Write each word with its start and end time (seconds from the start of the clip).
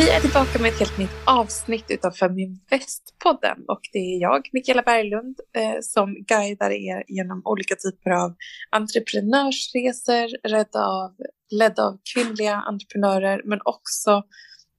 Vi 0.00 0.10
är 0.10 0.20
tillbaka 0.20 0.58
med 0.58 0.68
ett 0.72 0.78
helt 0.78 0.98
nytt 0.98 1.16
avsnitt 1.24 1.84
utav 1.88 2.10
Feminvest-podden 2.10 3.64
och 3.68 3.80
det 3.92 3.98
är 3.98 4.20
jag, 4.20 4.48
Mikaela 4.52 4.82
Berglund, 4.82 5.40
eh, 5.56 5.80
som 5.80 6.14
guidar 6.14 6.70
er 6.70 7.04
genom 7.08 7.42
olika 7.44 7.74
typer 7.74 8.10
av 8.10 8.34
entreprenörsresor 8.70 10.48
ledda 10.48 10.84
av, 10.86 11.10
ledda 11.50 11.82
av 11.82 11.98
kvinnliga 12.14 12.54
entreprenörer 12.54 13.42
men 13.44 13.58
också 13.64 14.22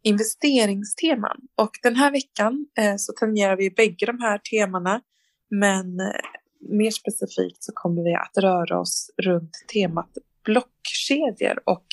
investeringsteman. 0.04 1.38
Och 1.56 1.72
den 1.84 1.96
här 1.96 2.12
veckan 2.12 2.66
eh, 2.78 2.96
så 2.98 3.14
tangerar 3.14 3.58
vi 3.58 3.72
bägge 3.72 4.06
de 4.06 4.20
här 4.20 4.38
temana 4.38 5.02
men 5.50 6.00
eh, 6.00 6.22
mer 6.70 6.92
specifikt 6.92 7.64
så 7.64 7.72
kommer 7.76 8.04
vi 8.04 8.16
att 8.16 8.44
röra 8.44 8.80
oss 8.80 9.12
runt 9.24 9.52
temat 9.74 10.12
blockkedjor 10.44 11.60
och 11.66 11.86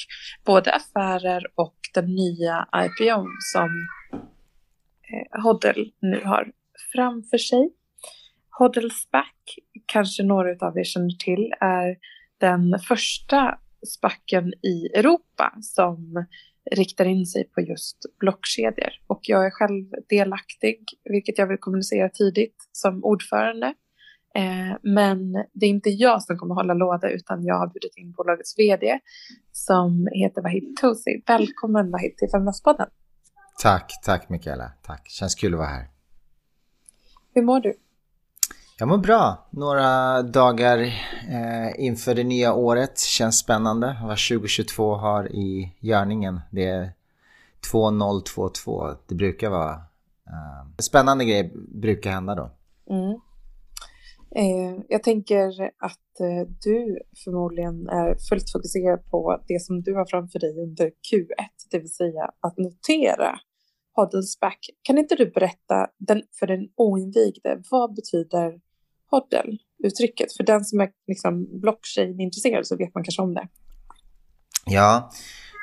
både 0.44 0.72
affärer 0.72 1.46
och 1.54 1.76
den 1.94 2.14
nya 2.14 2.68
IPO 2.76 3.26
som 3.52 3.70
eh, 5.10 5.42
Hodl 5.42 5.90
nu 6.00 6.20
har 6.24 6.52
framför 6.92 7.38
sig. 7.38 7.70
Hodl 8.50 8.90
SPAC, 8.90 9.26
kanske 9.86 10.22
några 10.22 10.66
av 10.66 10.78
er 10.78 10.84
känner 10.84 11.24
till, 11.24 11.52
är 11.60 11.96
den 12.40 12.78
första 12.88 13.58
SPACen 13.86 14.52
i 14.62 14.86
Europa 14.94 15.52
som 15.60 16.26
riktar 16.70 17.04
in 17.04 17.26
sig 17.26 17.44
på 17.44 17.60
just 17.60 17.98
blockkedjor. 18.20 18.92
Och 19.06 19.20
jag 19.22 19.46
är 19.46 19.50
själv 19.50 19.84
delaktig, 20.08 20.84
vilket 21.04 21.38
jag 21.38 21.46
vill 21.46 21.58
kommunicera 21.58 22.08
tidigt, 22.08 22.56
som 22.72 23.04
ordförande 23.04 23.74
Eh, 24.34 24.76
men 24.82 25.32
det 25.32 25.66
är 25.66 25.70
inte 25.70 25.90
jag 25.90 26.22
som 26.22 26.38
kommer 26.38 26.54
hålla 26.54 26.74
låda 26.74 27.10
utan 27.10 27.44
jag 27.44 27.54
har 27.54 27.66
bjudit 27.66 27.96
in 27.96 28.12
bolagets 28.12 28.58
vd 28.58 28.98
som 29.52 30.08
heter 30.12 30.42
Wahid 30.42 30.76
Tosi. 30.80 31.22
Välkommen 31.26 31.90
Wahid 31.90 32.16
till 32.16 32.28
Femnäspodden. 32.28 32.88
Tack, 33.62 33.92
tack 34.04 34.28
Mikaela. 34.28 34.72
Tack, 34.82 35.08
känns 35.08 35.34
kul 35.34 35.54
att 35.54 35.58
vara 35.58 35.68
här. 35.68 35.88
Hur 37.34 37.42
mår 37.42 37.60
du? 37.60 37.74
Jag 38.78 38.88
mår 38.88 38.98
bra. 38.98 39.48
Några 39.50 40.22
dagar 40.22 40.78
eh, 41.28 41.84
inför 41.84 42.14
det 42.14 42.24
nya 42.24 42.54
året. 42.54 42.98
Känns 42.98 43.38
spännande. 43.38 43.96
Vad 44.02 44.18
2022 44.28 44.94
har 44.94 45.32
i 45.32 45.74
görningen. 45.80 46.40
Det 46.50 46.64
är 46.64 46.92
2022. 47.70 48.94
Det 49.06 49.14
brukar 49.14 49.50
vara... 49.50 49.72
Eh, 50.26 50.68
spännande 50.78 51.24
grejer 51.24 51.50
brukar 51.54 52.10
hända 52.10 52.34
då. 52.34 52.50
Mm. 52.90 53.20
Eh, 54.36 54.82
jag 54.88 55.02
tänker 55.02 55.48
att 55.78 56.20
eh, 56.20 56.50
du 56.64 56.98
förmodligen 57.24 57.88
är 57.88 58.16
fullt 58.28 58.52
fokuserad 58.52 59.10
på 59.10 59.40
det 59.48 59.62
som 59.62 59.82
du 59.82 59.94
har 59.94 60.06
framför 60.10 60.38
dig 60.38 60.62
under 60.62 60.86
Q1, 60.86 61.48
det 61.70 61.78
vill 61.78 61.94
säga 61.94 62.30
att 62.40 62.58
notera 62.58 63.38
Hoddles 63.94 64.40
back. 64.40 64.58
Kan 64.82 64.98
inte 64.98 65.14
du 65.14 65.30
berätta 65.30 65.86
den, 65.98 66.22
för 66.38 66.46
den 66.46 66.68
oinvigde, 66.76 67.62
vad 67.70 67.94
betyder 67.94 68.60
Hoddle, 69.10 69.58
uttrycket? 69.84 70.32
För 70.36 70.44
den 70.44 70.64
som 70.64 70.80
är 70.80 70.90
liksom 71.06 71.60
blockchain-intresserad 71.60 72.66
så 72.66 72.76
vet 72.76 72.94
man 72.94 73.04
kanske 73.04 73.22
om 73.22 73.34
det. 73.34 73.48
Ja, 74.66 75.10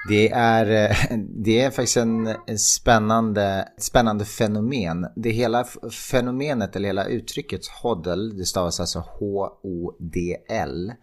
det 0.08 0.32
är, 0.32 0.90
eh, 0.90 1.18
det 1.28 1.62
är 1.62 1.72
faktiskt 1.72 1.98
en 1.98 2.36
spännande, 2.58 3.68
spännande 3.78 4.26
fenomen. 4.26 5.08
Det 5.16 5.30
hela 5.30 5.66
fenomenet, 6.12 6.76
eller 6.76 6.88
hela 6.88 7.06
uttrycket 7.06 7.68
HODL, 7.68 8.38
det 8.38 8.46
stavas 8.46 8.80
alltså 8.80 9.00
H-O-D-L, 9.00 10.94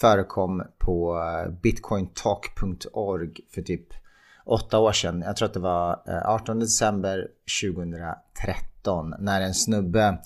förekom 0.00 0.62
på 0.78 1.18
eh, 1.18 1.52
bitcointalk.org 1.52 3.32
för 3.54 3.62
typ 3.62 3.86
åtta 4.46 4.78
år 4.78 4.92
sedan. 4.92 5.22
Jag 5.26 5.36
tror 5.36 5.48
att 5.48 5.54
det 5.54 5.60
var 5.60 6.02
eh, 6.08 6.30
18 6.30 6.58
december 6.58 7.28
2013 7.62 9.14
när 9.18 9.40
en 9.40 9.54
snubbe 9.54 10.18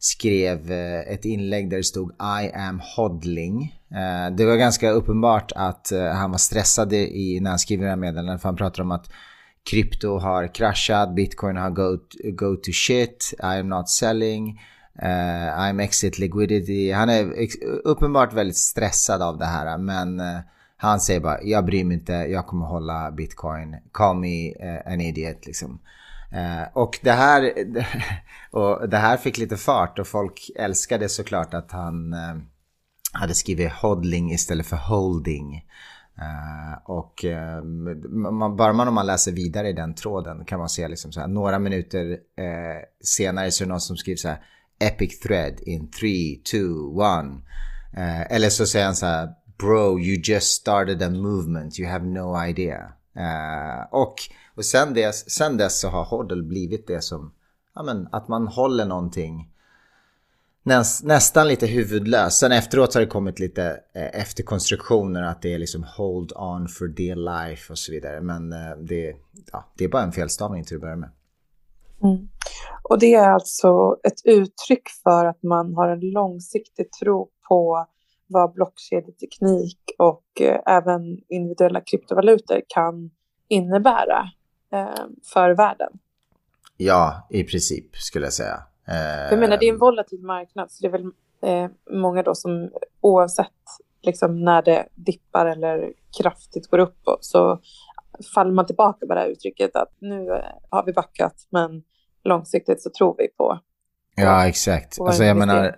skrev 0.00 0.72
eh, 0.72 1.00
ett 1.00 1.24
inlägg 1.24 1.70
där 1.70 1.76
det 1.76 1.84
stod 1.84 2.10
I 2.12 2.52
am 2.54 2.80
hodling. 2.96 3.74
Eh, 3.90 4.36
det 4.36 4.44
var 4.44 4.56
ganska 4.56 4.90
uppenbart 4.90 5.52
att 5.56 5.92
eh, 5.92 6.04
han 6.04 6.30
var 6.30 6.38
stressad 6.38 6.92
i, 6.92 7.38
när 7.40 7.50
han 7.50 7.58
skrev 7.58 7.80
det 7.80 7.88
här 7.88 7.96
meddelandet 7.96 8.42
för 8.42 8.48
han 8.48 8.56
pratade 8.56 8.82
om 8.82 8.90
att 8.90 9.10
krypto 9.70 10.18
har 10.18 10.54
kraschat, 10.54 11.14
bitcoin 11.14 11.56
har 11.56 11.70
go, 11.70 11.98
go 12.32 12.56
to 12.56 12.72
shit, 12.72 13.34
I 13.42 13.60
am 13.60 13.68
not 13.68 13.88
selling, 13.88 14.60
uh, 15.02 15.58
I'm 15.58 15.82
exit 15.82 16.18
liquidity. 16.18 16.92
Han 16.92 17.08
är 17.08 17.32
uppenbart 17.84 18.32
väldigt 18.32 18.56
stressad 18.56 19.22
av 19.22 19.38
det 19.38 19.44
här 19.44 19.78
men 19.78 20.22
han 20.76 21.00
säger 21.00 21.20
bara 21.20 21.42
jag 21.42 21.64
bryr 21.64 21.84
mig 21.84 21.96
inte, 21.96 22.12
jag 22.12 22.46
kommer 22.46 22.66
hålla 22.66 23.10
bitcoin, 23.10 23.76
call 23.92 24.16
me 24.16 24.54
an 24.86 25.00
idiot 25.00 25.46
liksom. 25.46 25.80
Eh, 26.32 26.68
och, 26.72 26.98
det 27.02 27.12
här, 27.12 27.52
och 28.50 28.88
det 28.88 28.96
här 28.96 29.16
fick 29.16 29.38
lite 29.38 29.56
fart 29.56 29.98
och 29.98 30.06
folk 30.06 30.50
älskade 30.56 31.08
såklart 31.08 31.54
att 31.54 31.72
han 31.72 32.12
eh, 32.12 32.36
hade 33.12 33.34
skrivit 33.34 33.72
hodling 33.72 34.32
istället 34.32 34.66
för 34.66 34.76
holding. 34.76 35.56
Eh, 36.18 36.78
och 36.84 37.24
bara 38.56 38.72
man 38.72 38.88
om 38.88 38.94
man 38.94 39.06
läser 39.06 39.32
vidare 39.32 39.68
i 39.68 39.72
den 39.72 39.94
tråden 39.94 40.44
kan 40.44 40.58
man 40.58 40.68
se 40.68 40.88
liksom 40.88 41.12
så 41.12 41.20
här, 41.20 41.28
några 41.28 41.58
minuter 41.58 42.18
senare 43.04 43.50
så 43.50 43.64
är 43.64 43.66
det 43.66 43.72
någon 43.72 43.80
som 43.80 43.96
skriver 43.96 44.16
så 44.16 44.28
här 44.28 44.42
Epic 44.80 45.20
thread 45.20 45.60
in 45.60 45.90
3, 45.90 46.08
2, 46.50 47.02
1. 47.02 48.30
Eller 48.30 48.48
så 48.48 48.66
säger 48.66 48.84
han 48.84 48.94
så 48.94 49.06
här 49.06 49.28
Bro, 49.58 50.00
you 50.00 50.20
just 50.24 50.60
started 50.60 51.02
a 51.02 51.10
movement, 51.10 51.78
you 51.78 51.88
have 51.88 52.06
no 52.06 52.44
idea. 52.48 52.92
Eh, 53.16 53.86
och 53.90 54.14
och 54.60 54.64
sen 54.64 54.94
dess, 54.94 55.30
sen 55.30 55.56
dess 55.56 55.80
så 55.80 55.88
har 55.88 56.04
Hoddle 56.04 56.42
blivit 56.42 56.86
det 56.86 57.00
som, 57.00 57.32
ja 57.74 57.82
men 57.82 58.08
att 58.12 58.28
man 58.28 58.48
håller 58.48 58.84
någonting 58.84 59.52
näs, 60.62 61.02
nästan 61.02 61.48
lite 61.48 61.66
huvudlöst. 61.66 62.38
Sen 62.38 62.52
efteråt 62.52 62.94
har 62.94 63.00
det 63.00 63.06
kommit 63.06 63.38
lite 63.38 63.80
eh, 63.94 64.20
efterkonstruktioner 64.20 65.22
att 65.22 65.42
det 65.42 65.54
är 65.54 65.58
liksom 65.58 65.84
hold 65.84 66.32
on 66.32 66.68
for 66.68 66.88
dear 66.88 67.48
life 67.48 67.72
och 67.72 67.78
så 67.78 67.92
vidare. 67.92 68.20
Men 68.20 68.52
eh, 68.52 68.76
det, 68.78 69.16
ja, 69.52 69.64
det 69.76 69.84
är 69.84 69.88
bara 69.88 70.02
en 70.02 70.12
felstavning 70.12 70.64
till 70.64 70.76
att 70.76 70.82
börja 70.82 70.96
med. 70.96 71.10
Mm. 72.02 72.28
Och 72.82 72.98
det 72.98 73.14
är 73.14 73.30
alltså 73.30 73.96
ett 74.04 74.20
uttryck 74.24 74.88
för 75.02 75.26
att 75.26 75.42
man 75.42 75.74
har 75.74 75.88
en 75.88 76.00
långsiktig 76.00 76.92
tro 76.92 77.28
på 77.48 77.86
vad 78.26 78.52
blockkedjeteknik 78.52 79.78
och 80.00 80.40
eh, 80.40 80.60
även 80.66 81.18
individuella 81.28 81.80
kryptovalutor 81.80 82.62
kan 82.68 83.10
innebära 83.48 84.30
eh, 84.72 85.04
för 85.32 85.50
världen. 85.50 85.92
Ja, 86.76 87.26
i 87.30 87.44
princip 87.44 87.96
skulle 87.96 88.26
jag 88.26 88.32
säga. 88.32 88.62
Eh, 88.88 89.30
jag 89.30 89.38
menar, 89.38 89.56
det 89.56 89.68
är 89.68 89.72
en 89.72 89.78
volatil 89.78 90.22
marknad, 90.22 90.70
så 90.70 90.82
det 90.82 90.88
är 90.88 90.92
väl 90.92 91.04
eh, 91.42 91.70
många 91.90 92.22
då 92.22 92.34
som 92.34 92.70
oavsett 93.00 93.46
liksom, 94.02 94.44
när 94.44 94.62
det 94.62 94.88
dippar 94.94 95.46
eller 95.46 95.92
kraftigt 96.22 96.70
går 96.70 96.78
upp 96.78 97.02
så 97.20 97.60
faller 98.34 98.52
man 98.52 98.66
tillbaka 98.66 99.06
på 99.06 99.14
det 99.14 99.20
här 99.20 99.28
uttrycket 99.28 99.76
att 99.76 99.96
nu 99.98 100.30
eh, 100.30 100.44
har 100.70 100.84
vi 100.86 100.92
backat, 100.92 101.34
men 101.50 101.82
långsiktigt 102.24 102.82
så 102.82 102.90
tror 102.98 103.14
vi 103.18 103.28
på. 103.28 103.34
på 103.36 103.60
ja, 104.22 104.48
exakt. 104.48 105.00
Alltså 105.00 105.24
jag 105.24 105.36
menar, 105.36 105.76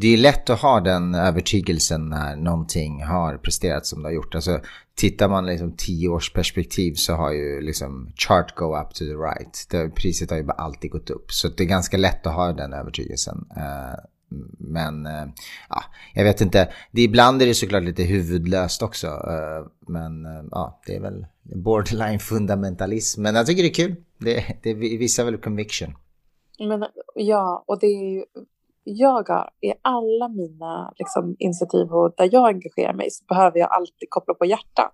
det 0.00 0.08
är 0.08 0.16
lätt 0.16 0.50
att 0.50 0.60
ha 0.60 0.80
den 0.80 1.14
övertygelsen 1.14 2.08
när 2.08 2.36
någonting 2.36 3.02
har 3.02 3.36
presterat 3.36 3.86
som 3.86 4.02
det 4.02 4.08
har 4.08 4.14
gjort. 4.14 4.34
Alltså, 4.34 4.60
tittar 4.94 5.28
man 5.28 5.46
liksom 5.46 5.76
tio 5.76 6.08
års 6.08 6.32
perspektiv 6.32 6.94
så 6.94 7.14
har 7.14 7.32
ju 7.32 7.60
liksom 7.60 8.12
chart 8.16 8.54
go 8.54 8.76
up 8.76 8.94
to 8.94 8.98
the 8.98 9.14
right. 9.14 9.66
Det, 9.70 9.88
priset 9.88 10.30
har 10.30 10.36
ju 10.36 10.44
bara 10.44 10.52
alltid 10.52 10.90
gått 10.90 11.10
upp. 11.10 11.32
Så 11.32 11.48
det 11.48 11.62
är 11.62 11.66
ganska 11.66 11.96
lätt 11.96 12.26
att 12.26 12.34
ha 12.34 12.52
den 12.52 12.72
övertygelsen. 12.72 13.46
Uh, 13.56 13.98
men 14.58 15.06
uh, 15.06 15.28
ja, 15.68 15.82
jag 16.14 16.24
vet 16.24 16.40
inte. 16.40 16.72
Det, 16.90 17.02
ibland 17.02 17.42
är 17.42 17.46
det 17.46 17.54
såklart 17.54 17.82
lite 17.82 18.02
huvudlöst 18.02 18.82
också. 18.82 19.06
Uh, 19.06 19.66
men 19.88 20.26
ja, 20.50 20.80
det 20.86 20.96
är 20.96 21.00
väl 21.00 21.26
borderline 21.42 22.18
fundamentalism. 22.18 23.22
Men 23.22 23.34
jag 23.34 23.46
tycker 23.46 23.62
det 23.62 23.68
är 23.68 23.74
kul. 23.74 23.96
Det, 24.18 24.44
det 24.62 24.74
visar 24.74 25.24
väl 25.24 25.38
conviction. 25.38 25.94
Men, 26.58 26.84
ja, 27.14 27.64
och 27.66 27.78
det 27.80 27.86
är 27.86 28.14
ju 28.14 28.24
jag 28.84 29.28
har 29.28 29.50
i 29.60 29.72
alla 29.82 30.28
mina 30.28 30.92
liksom, 30.96 31.36
initiativ 31.38 31.92
och 31.92 32.14
där 32.16 32.28
jag 32.32 32.48
engagerar 32.48 32.92
mig 32.92 33.10
så 33.10 33.24
behöver 33.24 33.58
jag 33.58 33.72
alltid 33.72 34.10
koppla 34.10 34.34
på 34.34 34.44
hjärtat. 34.44 34.92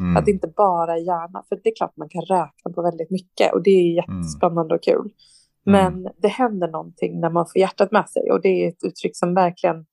Mm. 0.00 0.16
Att 0.16 0.24
det 0.24 0.30
inte 0.30 0.48
bara 0.48 0.92
är 0.92 1.00
hjärna. 1.00 1.44
För 1.48 1.60
det 1.62 1.68
är 1.70 1.74
klart 1.76 1.96
man 1.96 2.08
kan 2.08 2.22
räkna 2.22 2.72
på 2.74 2.82
väldigt 2.82 3.10
mycket 3.10 3.52
och 3.52 3.62
det 3.62 3.70
är 3.70 3.94
jättespännande 3.96 4.74
och 4.74 4.82
kul. 4.82 5.10
Men 5.64 5.92
mm. 5.94 6.12
det 6.16 6.28
händer 6.28 6.68
någonting 6.68 7.20
när 7.20 7.30
man 7.30 7.46
får 7.46 7.58
hjärtat 7.58 7.90
med 7.90 8.08
sig 8.08 8.30
och 8.30 8.42
det 8.42 8.48
är 8.48 8.68
ett 8.68 8.84
uttryck 8.84 9.16
som 9.16 9.34
verkligen 9.34 9.86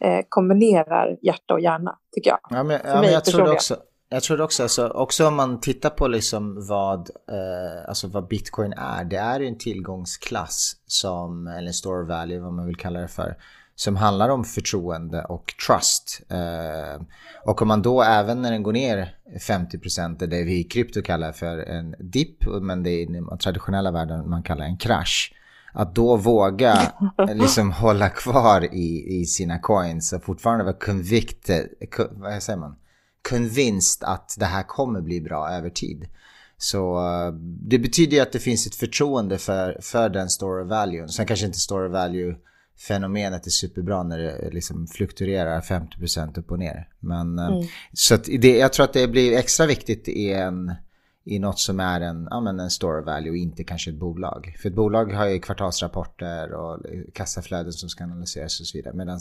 eh, 0.00 0.24
kombinerar 0.28 1.16
hjärta 1.22 1.54
och 1.54 1.60
hjärna, 1.60 1.98
tycker 2.14 2.30
jag. 2.30 2.38
Ja, 2.50 2.62
men, 2.62 2.80
ja, 2.84 3.00
men 3.00 3.12
jag 3.12 3.24
tror 3.24 3.52
också, 3.52 3.76
jag 4.10 4.22
tror 4.22 4.40
också, 4.40 4.62
alltså, 4.62 4.88
också 4.88 5.26
om 5.26 5.34
man 5.34 5.60
tittar 5.60 5.90
på 5.90 6.08
liksom 6.08 6.66
vad, 6.66 7.10
eh, 7.30 7.88
alltså 7.88 8.08
vad 8.08 8.28
bitcoin 8.28 8.72
är. 8.72 9.04
Det 9.04 9.16
är 9.16 9.40
en 9.40 9.58
tillgångsklass 9.58 10.76
som, 10.86 11.46
eller 11.46 11.66
en 11.66 11.74
store 11.74 12.04
value 12.04 12.40
vad 12.40 12.52
man 12.52 12.66
vill 12.66 12.76
kalla 12.76 13.00
det 13.00 13.08
för. 13.08 13.36
som 13.74 13.96
handlar 13.96 14.28
om 14.28 14.44
förtroende 14.44 15.24
och 15.24 15.54
trust. 15.66 16.20
Eh, 16.28 17.02
och 17.44 17.62
om 17.62 17.68
man 17.68 17.82
då 17.82 18.02
även 18.02 18.42
när 18.42 18.50
den 18.50 18.62
går 18.62 18.72
ner 18.72 19.16
50% 19.48 20.22
är 20.22 20.26
det 20.26 20.44
vi 20.44 20.60
i 20.60 20.64
krypto 20.64 21.02
kallar 21.02 21.32
för 21.32 21.58
en 21.58 21.94
dipp, 21.98 22.46
men 22.60 22.82
det 22.82 22.90
är 22.90 23.02
i 23.02 23.04
den 23.04 23.38
traditionella 23.38 23.90
världen 23.90 24.30
man 24.30 24.42
kallar 24.42 24.64
en 24.64 24.76
krasch. 24.76 25.34
Att 25.72 25.94
då 25.94 26.16
våga 26.16 26.92
liksom 27.34 27.72
hålla 27.72 28.08
kvar 28.08 28.74
i, 28.74 29.20
i 29.20 29.24
sina 29.24 29.58
coins 29.58 30.12
och 30.12 30.22
fortfarande 30.22 30.64
vara 30.64 30.76
convicted, 30.76 31.68
vad 32.10 32.42
säger 32.42 32.58
man? 32.58 32.76
Convinced 33.28 34.08
att 34.08 34.36
det 34.38 34.44
här 34.44 34.62
kommer 34.62 35.00
bli 35.00 35.20
bra 35.20 35.50
över 35.50 35.70
tid. 35.70 36.08
Så 36.58 36.98
eh, 36.98 37.32
det 37.42 37.78
betyder 37.78 38.16
ju 38.16 38.22
att 38.22 38.32
det 38.32 38.38
finns 38.38 38.66
ett 38.66 38.74
förtroende 38.74 39.38
för, 39.38 39.78
för 39.80 40.08
den 40.08 40.28
store 40.28 40.64
value. 40.64 41.08
Sen 41.08 41.26
kanske 41.26 41.46
inte 41.46 41.58
store 41.58 41.88
value 41.88 42.36
fenomenet 42.78 43.46
är 43.46 43.50
superbra 43.50 44.02
när 44.02 44.18
det 44.18 44.50
liksom 44.52 44.86
fluktuerar 44.86 45.60
50% 45.60 46.38
upp 46.38 46.50
och 46.50 46.58
ner. 46.58 46.88
Men 47.00 47.38
eh, 47.38 47.46
mm. 47.46 47.64
så 47.92 48.16
det, 48.16 48.58
jag 48.58 48.72
tror 48.72 48.84
att 48.84 48.92
det 48.92 49.08
blir 49.08 49.36
extra 49.36 49.66
viktigt 49.66 50.08
i, 50.08 50.32
en, 50.32 50.72
i 51.24 51.38
något 51.38 51.58
som 51.58 51.80
är 51.80 52.00
en, 52.00 52.28
ja, 52.30 52.40
men 52.40 52.60
en 52.60 52.70
store 52.70 53.02
value 53.02 53.30
och 53.30 53.36
inte 53.36 53.64
kanske 53.64 53.90
ett 53.90 53.98
bolag. 53.98 54.56
För 54.62 54.68
ett 54.68 54.74
bolag 54.74 55.12
har 55.12 55.26
ju 55.26 55.38
kvartalsrapporter 55.38 56.52
och 56.52 56.80
kassaflöden 57.12 57.72
som 57.72 57.88
ska 57.88 58.04
analyseras 58.04 58.60
och 58.60 58.66
så 58.66 58.78
vidare. 58.78 58.94
Medan 58.94 59.20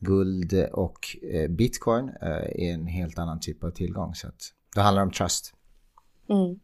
guld 0.00 0.68
och 0.72 1.16
eh, 1.22 1.50
bitcoin 1.50 2.08
är 2.20 2.60
en 2.60 2.86
helt 2.86 3.18
annan 3.18 3.40
typ 3.40 3.64
av 3.64 3.70
tillgång. 3.70 4.14
Så 4.14 4.28
att 4.28 4.40
det 4.74 4.80
handlar 4.80 5.02
om 5.02 5.10
trust. 5.10 5.54
Mm. 6.28 6.60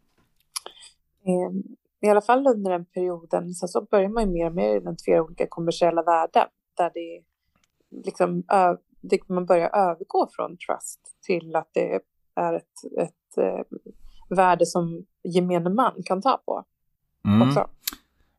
Ehm, 1.26 1.62
I 2.00 2.08
alla 2.08 2.20
fall 2.20 2.46
under 2.46 2.70
den 2.70 2.84
perioden 2.84 3.54
så, 3.54 3.68
så 3.68 3.86
börjar 3.90 4.08
man 4.08 4.22
ju 4.24 4.30
mer 4.30 4.46
och 4.46 4.54
mer 4.54 4.76
identifiera 4.76 5.22
olika 5.22 5.46
kommersiella 5.46 6.02
värden 6.02 6.46
där 6.76 6.90
det 6.94 7.22
liksom 8.04 8.42
det, 9.00 9.28
man 9.28 9.46
börjar 9.46 9.68
övergå 9.68 10.28
från 10.32 10.56
trust 10.56 11.00
till 11.22 11.56
att 11.56 11.68
det 11.72 12.00
är 12.34 12.54
ett, 12.54 12.62
ett, 12.98 12.98
ett 12.98 13.38
eh, 13.38 13.78
värde 14.28 14.66
som 14.66 15.06
gemene 15.24 15.70
man 15.70 16.02
kan 16.04 16.22
ta 16.22 16.42
på. 16.46 16.64
Mm. 17.26 17.48
Också. 17.48 17.68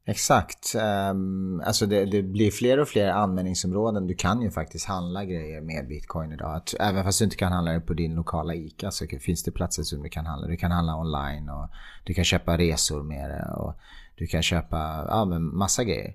Exakt. 0.08 0.76
Um, 1.12 1.62
alltså 1.66 1.86
det, 1.86 2.06
det, 2.06 2.22
blir 2.22 2.52
fler 2.52 2.80
och 2.80 2.88
fler 2.88 3.08
användningsområden. 3.08 4.08
Du 4.08 4.16
kan 4.16 4.42
ju 4.42 4.52
faktiskt 4.52 4.86
handla 4.86 5.26
grejer 5.26 5.62
med 5.62 5.88
bitcoin 5.88 6.32
idag. 6.32 6.56
Att, 6.56 6.76
även 6.80 7.04
fast 7.04 7.20
du 7.20 7.26
inte 7.26 7.38
kan 7.38 7.52
handla 7.52 7.72
det 7.72 7.80
på 7.80 7.94
din 7.94 8.16
lokala 8.16 8.56
ICA 8.56 8.92
så 8.92 9.06
finns 9.22 9.44
det 9.44 9.52
platser 9.52 9.84
som 9.84 10.04
du 10.04 10.10
kan 10.10 10.26
handla. 10.26 10.48
Du 10.48 10.58
kan 10.58 10.72
handla 10.72 10.96
online 10.96 11.50
och 11.50 11.70
du 12.04 12.14
kan 12.14 12.24
köpa 12.24 12.58
resor 12.58 13.04
med 13.04 13.30
det 13.30 13.54
och 13.56 13.76
du 14.16 14.28
kan 14.28 14.44
köpa 14.44 15.06
ja, 15.10 15.26
men 15.26 15.58
massa 15.58 15.84
grejer. 15.84 16.14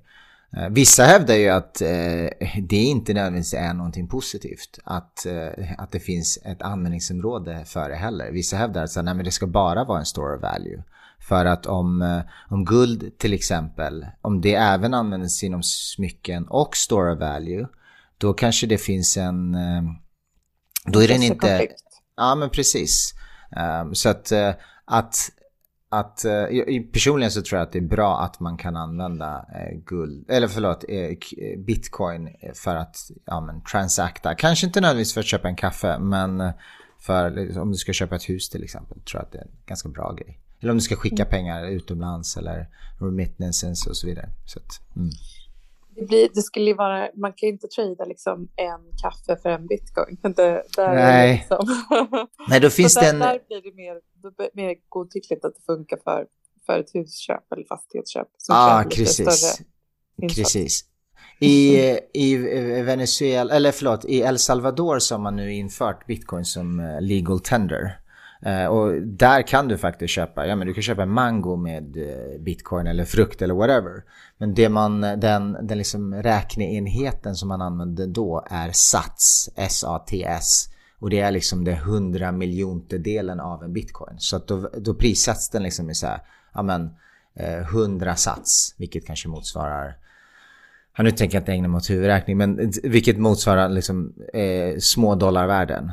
Uh, 0.57 0.69
vissa 0.69 1.05
hävdar 1.05 1.35
ju 1.35 1.49
att 1.49 1.83
uh, 1.83 2.29
det 2.63 2.77
inte 2.77 3.15
nödvändigtvis 3.15 3.55
är 3.55 3.75
någonting 3.75 4.09
positivt. 4.09 4.79
Att, 4.85 5.27
uh, 5.27 5.73
att 5.79 5.93
det 5.93 6.01
finns 6.01 6.39
ett 6.45 6.63
användningsområde 6.63 7.65
för 7.65 7.89
det 7.89 7.97
heller. 7.97 8.33
Vissa 8.33 8.57
hävdar 8.57 8.85
att 8.85 9.05
nej, 9.05 9.15
men 9.15 9.25
det 9.25 9.31
ska 9.31 9.47
bara 9.47 9.85
vara 9.85 9.99
en 9.99 10.07
store 10.07 10.37
of 10.37 10.43
value. 10.43 10.83
För 11.21 11.45
att 11.45 11.67
om, 11.67 12.03
eh, 12.03 12.21
om 12.49 12.65
guld 12.65 13.19
till 13.19 13.33
exempel, 13.33 14.07
om 14.21 14.41
det 14.41 14.55
även 14.55 14.95
används 14.95 15.43
inom 15.43 15.63
smycken 15.63 16.49
och 16.49 16.77
store 16.77 17.15
value, 17.15 17.67
då 18.19 18.33
kanske 18.33 18.67
det 18.67 18.79
finns 18.79 19.17
en... 19.17 19.55
Eh, 19.55 19.83
då 20.87 21.03
är 21.03 21.09
den 21.09 21.23
inte... 21.23 21.69
Ja 22.17 22.35
men 22.35 22.51
precis. 22.51 23.15
Ehm, 23.57 23.95
så 23.95 24.09
att, 24.09 24.33
eh, 24.33 24.53
att, 24.85 25.17
att 25.89 26.25
personligen 26.93 27.31
så 27.31 27.43
tror 27.43 27.59
jag 27.59 27.67
att 27.67 27.73
det 27.73 27.79
är 27.79 27.89
bra 27.89 28.21
att 28.21 28.41
man 28.41 28.57
kan 28.57 28.77
använda 28.77 29.47
guld, 29.87 30.31
eller 30.31 30.49
förlåt, 30.49 30.85
bitcoin 31.67 32.29
för 32.55 32.77
att 32.77 32.97
ja, 33.25 33.41
men, 33.41 33.63
transakta. 33.63 34.35
Kanske 34.35 34.67
inte 34.67 34.81
nödvändigtvis 34.81 35.15
för 35.15 35.21
att 35.21 35.27
köpa 35.27 35.49
en 35.49 35.57
kaffe, 35.57 35.99
men 35.99 36.53
för 36.99 37.59
om 37.59 37.71
du 37.73 37.77
ska 37.77 37.93
köpa 37.93 38.17
ett 38.17 38.29
hus 38.29 38.49
till 38.49 38.65
exempel, 38.65 39.01
tror 39.01 39.21
jag 39.21 39.27
att 39.27 39.33
det 39.33 39.39
är 39.39 39.43
en 39.43 39.57
ganska 39.67 39.89
bra 39.89 40.13
grej. 40.13 40.41
Eller 40.61 40.71
om 40.71 40.77
du 40.77 40.83
ska 40.83 40.97
skicka 40.97 41.25
pengar 41.25 41.67
utomlands 41.67 42.37
eller 42.37 42.67
remittances 43.01 43.87
och 43.87 43.97
så 43.97 44.07
vidare. 44.07 44.29
Så 44.47 44.59
att, 44.59 44.97
mm. 44.97 45.11
det, 45.95 46.07
blir, 46.07 46.29
det 46.35 46.43
skulle 46.43 46.75
vara, 46.75 47.09
man 47.15 47.33
kan 47.33 47.47
ju 47.47 47.53
inte 47.53 47.69
trada 47.69 48.05
liksom 48.05 48.49
en 48.57 48.99
kaffe 49.03 49.43
för 49.43 49.51
en 49.51 49.67
bitcoin. 49.67 50.19
Det, 50.37 50.63
där 50.77 50.95
Nej. 50.95 51.47
Liksom. 51.51 51.87
Nej, 52.49 52.61
då 52.61 52.71
finns 52.71 52.95
det 52.95 53.09
en... 53.09 53.19
Där 53.19 53.41
blir 53.49 53.63
det 53.63 53.77
mer, 53.77 54.01
mer 54.55 54.77
godtyckligt 54.89 55.45
att 55.45 55.55
det 55.55 55.63
funkar 55.67 55.99
för, 56.05 56.27
för 56.67 56.79
ett 56.79 56.95
husköp 56.95 57.53
eller 57.53 57.65
fastighetsköp. 57.65 58.29
Ja, 58.49 58.81
ah, 58.81 58.85
precis. 58.85 59.63
Precis. 60.21 60.85
I, 61.41 61.77
I 62.13 62.37
Venezuela, 62.83 63.55
eller 63.55 63.73
förlåt, 63.73 64.05
i 64.05 64.21
El 64.21 64.39
Salvador 64.39 64.99
så 64.99 65.15
har 65.15 65.23
man 65.23 65.37
nu 65.37 65.53
infört 65.53 66.07
bitcoin 66.07 66.45
som 66.45 66.81
eh, 66.81 67.01
legal 67.01 67.41
tender. 67.41 68.01
Eh, 68.43 68.67
och 68.67 69.03
där 69.03 69.43
kan 69.43 69.69
du 69.69 69.79
faktiskt 69.79 70.15
köpa, 70.15 70.47
ja 70.47 70.57
men 70.57 70.67
du 70.67 70.75
kan 70.75 70.83
köpa 70.83 71.07
mango 71.07 71.57
med 71.57 71.97
eh, 71.97 72.41
bitcoin 72.41 72.87
eller 72.87 73.05
frukt 73.05 73.43
eller 73.43 73.55
whatever. 73.55 74.03
Men 74.39 74.55
det 74.55 74.69
man, 74.69 75.01
den, 75.01 75.67
den 75.67 75.79
liksom 75.79 76.15
räkneenheten 76.15 77.35
som 77.35 77.49
man 77.49 77.63
använder 77.63 78.07
då 78.07 78.45
är 78.51 78.71
sats, 78.73 79.51
S-A-T-S. 79.57 80.67
Och 80.99 81.11
det 81.11 81.21
är 81.21 81.31
liksom 81.31 81.65
det 81.65 81.75
hundra 81.75 82.33
miljonte 82.33 82.99
delen 82.99 83.41
av 83.41 83.63
en 83.63 83.73
bitcoin. 83.73 84.15
Så 84.19 84.37
att 84.37 84.49
då, 84.49 84.71
då 84.79 84.95
prissätts 84.95 85.51
den 85.51 85.63
liksom 85.63 85.91
i 85.91 85.95
så 85.95 86.07
här, 86.07 86.21
ja 86.55 86.63
men 86.63 86.91
eh, 87.35 87.59
100 87.59 88.15
sats, 88.15 88.75
vilket 88.79 89.07
kanske 89.07 89.29
motsvarar 89.29 89.97
Ja, 90.97 91.03
nu 91.03 91.11
tänker 91.11 91.37
jag 91.37 91.43
inte 91.43 91.53
ägna 91.53 91.69
mig 91.69 91.77
åt 91.77 91.91
huvudräkning, 91.91 92.37
men 92.37 92.73
vilket 92.83 93.19
motsvarar 93.19 93.69
liksom 93.69 94.15
eh, 94.35 94.79
små 94.79 95.15
dollarvärden. 95.15 95.93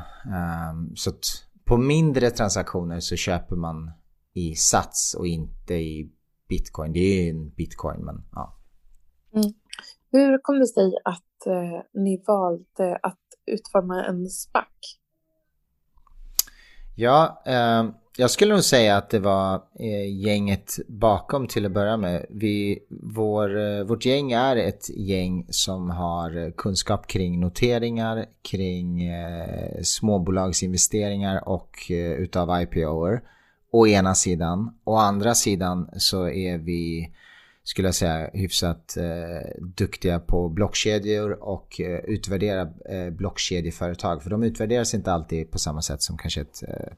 Um, 0.71 0.95
så 0.95 1.09
att 1.09 1.46
på 1.67 1.77
mindre 1.77 2.29
transaktioner 2.29 2.99
så 2.99 3.15
köper 3.15 3.55
man 3.55 3.91
i 4.33 4.55
sats 4.55 5.15
och 5.19 5.27
inte 5.27 5.73
i 5.73 6.11
bitcoin. 6.49 6.93
Det 6.93 6.99
är 6.99 7.23
ju 7.23 7.29
en 7.29 7.49
bitcoin, 7.49 8.05
men 8.05 8.15
ja. 8.31 8.57
Mm. 9.33 9.53
Hur 10.11 10.39
kom 10.41 10.59
det 10.59 10.67
sig 10.67 10.91
att 11.05 11.47
eh, 11.47 12.01
ni 12.03 12.23
valde 12.27 12.99
att 13.03 13.19
utforma 13.45 14.05
en 14.05 14.29
SPAC? 14.29 14.63
Ja, 16.95 17.43
eh, 17.45 17.85
jag 18.19 18.31
skulle 18.31 18.53
nog 18.53 18.63
säga 18.63 18.97
att 18.97 19.09
det 19.09 19.19
var 19.19 19.55
eh, 19.79 20.15
gänget 20.15 20.79
bakom 20.87 21.47
till 21.47 21.65
att 21.65 21.71
börja 21.71 21.97
med. 21.97 22.25
Vi, 22.29 22.79
vår, 22.89 23.57
eh, 23.57 23.83
vårt 23.83 24.05
gäng 24.05 24.31
är 24.31 24.55
ett 24.55 24.89
gäng 24.89 25.45
som 25.49 25.89
har 25.89 26.37
eh, 26.37 26.51
kunskap 26.51 27.07
kring 27.07 27.39
noteringar, 27.39 28.25
kring 28.41 29.03
eh, 29.03 29.81
småbolagsinvesteringar 29.83 31.49
och 31.49 31.91
eh, 31.91 32.11
utav 32.11 32.61
IPOer. 32.61 33.21
Å 33.71 33.87
ena 33.87 34.15
sidan. 34.15 34.77
Å 34.83 34.95
andra 34.95 35.35
sidan 35.35 35.89
så 35.97 36.29
är 36.29 36.57
vi, 36.57 37.11
skulle 37.63 37.87
jag 37.87 37.95
säga, 37.95 38.29
hyfsat 38.33 38.97
eh, 38.97 39.61
duktiga 39.61 40.19
på 40.19 40.49
blockkedjor 40.49 41.43
och 41.43 41.81
eh, 41.81 41.99
utvärdera 41.99 42.61
eh, 42.89 43.09
blockkedjeföretag. 43.09 44.23
För 44.23 44.29
de 44.29 44.43
utvärderas 44.43 44.93
inte 44.93 45.11
alltid 45.11 45.51
på 45.51 45.59
samma 45.59 45.81
sätt 45.81 46.01
som 46.01 46.17
kanske 46.17 46.41
ett 46.41 46.63
eh, 46.63 46.93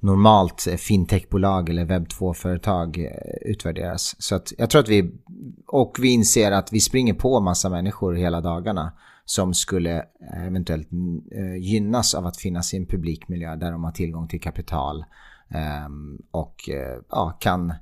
normalt 0.00 0.66
fintechbolag 0.78 1.68
eller 1.68 1.84
webb 1.84 2.06
2-företag 2.06 2.98
eh, 2.98 3.50
utvärderas. 3.50 4.16
Så 4.18 4.34
att 4.34 4.52
jag 4.58 4.70
tror 4.70 4.82
att 4.82 4.88
vi, 4.88 5.12
och 5.66 5.96
vi 6.00 6.08
inser 6.08 6.52
att 6.52 6.72
vi 6.72 6.80
springer 6.80 7.14
på 7.14 7.40
massa 7.40 7.70
människor 7.70 8.14
hela 8.14 8.40
dagarna 8.40 8.92
som 9.24 9.54
skulle 9.54 9.96
eh, 9.98 10.46
eventuellt 10.46 10.92
mm, 10.92 11.22
eh, 11.32 11.56
gynnas 11.56 12.14
av 12.14 12.26
att 12.26 12.36
finnas 12.36 12.74
i 12.74 12.76
en 12.76 12.86
publikmiljö 12.86 13.56
där 13.56 13.72
de 13.72 13.84
har 13.84 13.92
tillgång 13.92 14.28
till 14.28 14.40
kapital 14.40 15.04
ehm, 15.48 16.22
och 16.30 16.70
ja, 17.08 17.38
kan 17.40 17.74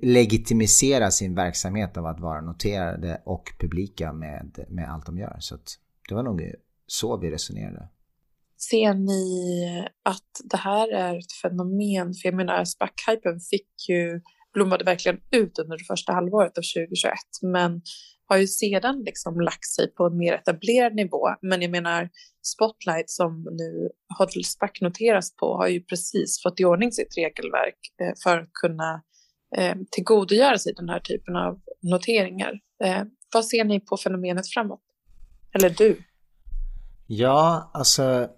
legitimisera 0.00 1.10
sin 1.10 1.34
verksamhet 1.34 1.96
av 1.96 2.06
att 2.06 2.20
vara 2.20 2.40
noterade 2.40 3.22
och 3.24 3.52
publika 3.58 4.12
med, 4.12 4.64
med 4.68 4.90
allt 4.90 5.06
de 5.06 5.18
gör. 5.18 5.36
Så 5.40 5.58
det 6.08 6.14
var 6.14 6.22
nog 6.22 6.52
så 6.86 7.16
vi 7.16 7.30
resonerade. 7.30 7.88
Ser 8.58 8.94
ni 8.94 9.88
att 10.02 10.40
det 10.44 10.56
här 10.56 10.92
är 10.92 11.18
ett 11.18 11.32
fenomen? 11.42 12.14
För 12.14 12.28
jag 12.28 12.34
menar, 12.34 12.64
SPAC-hypen 12.64 13.40
fick 13.50 13.88
ju, 13.88 14.20
blommade 14.54 14.84
verkligen 14.84 15.18
ut 15.30 15.58
under 15.58 15.78
det 15.78 15.84
första 15.84 16.12
halvåret 16.12 16.58
av 16.58 16.62
2021, 16.62 17.12
men 17.42 17.82
har 18.28 18.36
ju 18.36 18.46
sedan 18.46 19.02
liksom 19.06 19.40
lagt 19.40 19.68
sig 19.68 19.94
på 19.94 20.04
en 20.06 20.16
mer 20.16 20.32
etablerad 20.32 20.94
nivå. 20.94 21.28
Men 21.42 21.62
jag 21.62 21.70
menar, 21.70 22.08
Spotlight 22.42 23.10
som 23.10 23.46
nu 23.50 23.88
Hodl 24.18 24.42
SPAC 24.44 24.70
noteras 24.80 25.36
på 25.36 25.56
har 25.56 25.68
ju 25.68 25.82
precis 25.82 26.42
fått 26.42 26.60
i 26.60 26.64
ordning 26.64 26.92
sitt 26.92 27.16
regelverk 27.16 27.78
eh, 28.02 28.12
för 28.24 28.38
att 28.38 28.52
kunna 28.52 29.02
eh, 29.56 29.74
tillgodogöra 29.90 30.58
sig 30.58 30.74
den 30.76 30.88
här 30.88 31.00
typen 31.00 31.36
av 31.36 31.60
noteringar. 31.82 32.52
Eh, 32.84 33.02
vad 33.34 33.44
ser 33.44 33.64
ni 33.64 33.80
på 33.80 33.96
fenomenet 33.96 34.48
framåt? 34.48 34.80
Eller 35.54 35.70
du? 35.70 36.02
Ja, 37.06 37.70
alltså 37.74 38.28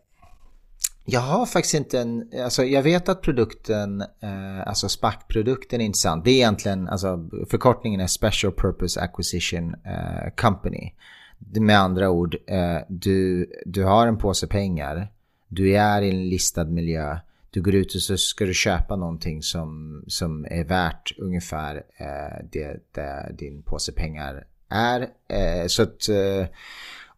jag 1.12 1.20
har 1.20 1.46
faktiskt 1.46 1.74
inte 1.74 2.00
en, 2.00 2.30
alltså 2.44 2.64
jag 2.64 2.82
vet 2.82 3.08
att 3.08 3.22
produkten, 3.22 4.00
eh, 4.00 4.66
alltså 4.66 4.88
SPAC-produkten 4.88 5.80
är 5.80 5.84
intressant. 5.84 6.24
Det 6.24 6.30
är 6.30 6.34
egentligen, 6.34 6.88
alltså 6.88 7.28
förkortningen 7.50 8.00
är 8.00 8.06
Special 8.06 8.52
Purpose 8.52 9.00
Acquisition 9.00 9.74
eh, 9.84 10.30
Company. 10.36 10.92
Med 11.38 11.78
andra 11.78 12.10
ord, 12.10 12.36
eh, 12.46 12.78
du, 12.88 13.46
du 13.66 13.84
har 13.84 14.06
en 14.06 14.18
påse 14.18 14.46
pengar, 14.46 15.12
du 15.48 15.76
är 15.76 16.02
i 16.02 16.10
en 16.10 16.28
listad 16.28 16.64
miljö, 16.64 17.18
du 17.50 17.62
går 17.62 17.74
ut 17.74 17.94
och 17.94 18.00
så 18.00 18.16
ska 18.16 18.44
du 18.44 18.54
köpa 18.54 18.96
någonting 18.96 19.42
som, 19.42 20.02
som 20.06 20.46
är 20.50 20.64
värt 20.64 21.18
ungefär 21.18 21.82
eh, 21.96 22.46
det, 22.52 22.76
det 22.92 23.32
din 23.38 23.62
påse 23.62 23.92
pengar 23.92 24.44
är. 24.68 25.00
Eh, 25.28 25.66
så 25.66 25.82
att, 25.82 26.08
eh, 26.08 26.46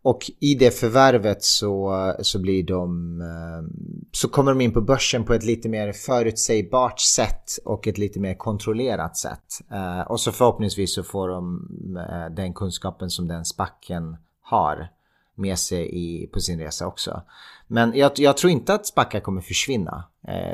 och 0.02 0.30
i 0.40 0.54
det 0.54 0.70
förvärvet 0.70 1.42
så, 1.42 2.14
så 2.20 2.38
blir 2.38 2.62
de 2.62 3.20
eh, 3.20 3.70
så 4.12 4.28
kommer 4.28 4.52
de 4.52 4.60
in 4.60 4.72
på 4.72 4.80
börsen 4.80 5.24
på 5.24 5.34
ett 5.34 5.44
lite 5.44 5.68
mer 5.68 5.92
förutsägbart 5.92 7.00
sätt 7.00 7.58
och 7.64 7.88
ett 7.88 7.98
lite 7.98 8.20
mer 8.20 8.34
kontrollerat 8.34 9.16
sätt. 9.16 9.44
Eh, 9.70 10.00
och 10.00 10.20
så 10.20 10.32
förhoppningsvis 10.32 10.94
så 10.94 11.02
får 11.02 11.28
de 11.28 11.68
eh, 12.10 12.34
den 12.34 12.54
kunskapen 12.54 13.10
som 13.10 13.28
den 13.28 13.44
spacken 13.44 14.16
har 14.40 14.88
med 15.34 15.58
sig 15.58 15.90
i, 15.92 16.26
på 16.26 16.40
sin 16.40 16.60
resa 16.60 16.86
också. 16.86 17.22
Men 17.66 17.92
jag, 17.94 18.12
jag 18.16 18.36
tror 18.36 18.50
inte 18.50 18.74
att 18.74 18.86
spackar 18.86 19.20
kommer 19.20 19.40
försvinna. 19.40 20.04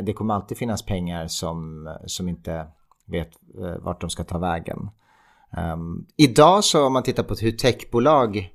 Det 0.03 0.13
kommer 0.13 0.35
alltid 0.35 0.59
finnas 0.59 0.83
pengar 0.83 1.27
som, 1.27 1.89
som 2.07 2.29
inte 2.29 2.67
vet 3.05 3.31
vart 3.81 4.01
de 4.01 4.11
ska 4.11 4.25
ta 4.25 4.39
vägen. 4.39 4.91
Um, 5.75 6.07
idag 6.17 6.65
så 6.65 6.87
om 6.87 6.93
man 6.93 7.03
tittar 7.03 7.23
på 7.23 7.35
hur 7.35 7.53
techbolag, 7.53 8.53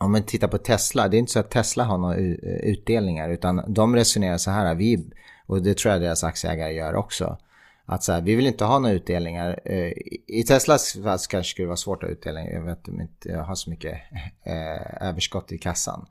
om 0.00 0.12
man 0.12 0.22
tittar 0.22 0.48
på 0.48 0.58
Tesla, 0.58 1.08
det 1.08 1.16
är 1.16 1.18
inte 1.18 1.32
så 1.32 1.38
att 1.38 1.50
Tesla 1.50 1.84
har 1.84 1.98
några 1.98 2.16
utdelningar 2.62 3.28
utan 3.28 3.64
de 3.68 3.96
resonerar 3.96 4.38
så 4.38 4.50
här, 4.50 4.74
vi, 4.74 5.10
och 5.46 5.62
det 5.62 5.78
tror 5.78 5.92
jag 5.92 6.02
deras 6.02 6.24
aktieägare 6.24 6.72
gör 6.72 6.94
också. 6.94 7.38
Att 7.84 8.04
så 8.04 8.12
här, 8.12 8.20
vi 8.20 8.34
vill 8.34 8.46
inte 8.46 8.64
ha 8.64 8.78
några 8.78 8.94
utdelningar. 8.94 9.60
Eh, 9.64 9.92
I 10.26 10.44
Teslas 10.48 10.92
fall 10.92 11.18
kanske 11.30 11.50
skulle 11.50 11.64
det 11.64 11.68
vara 11.68 11.76
svårt 11.76 12.02
att 12.02 12.08
ha 12.08 12.12
utdelningar. 12.12 12.52
Jag 12.52 12.62
vet 12.62 12.88
inte, 12.88 13.28
jag 13.28 13.42
har 13.42 13.54
så 13.54 13.70
mycket 13.70 13.98
eh, 14.44 15.08
överskott 15.08 15.52
i 15.52 15.58
kassan. 15.58 16.06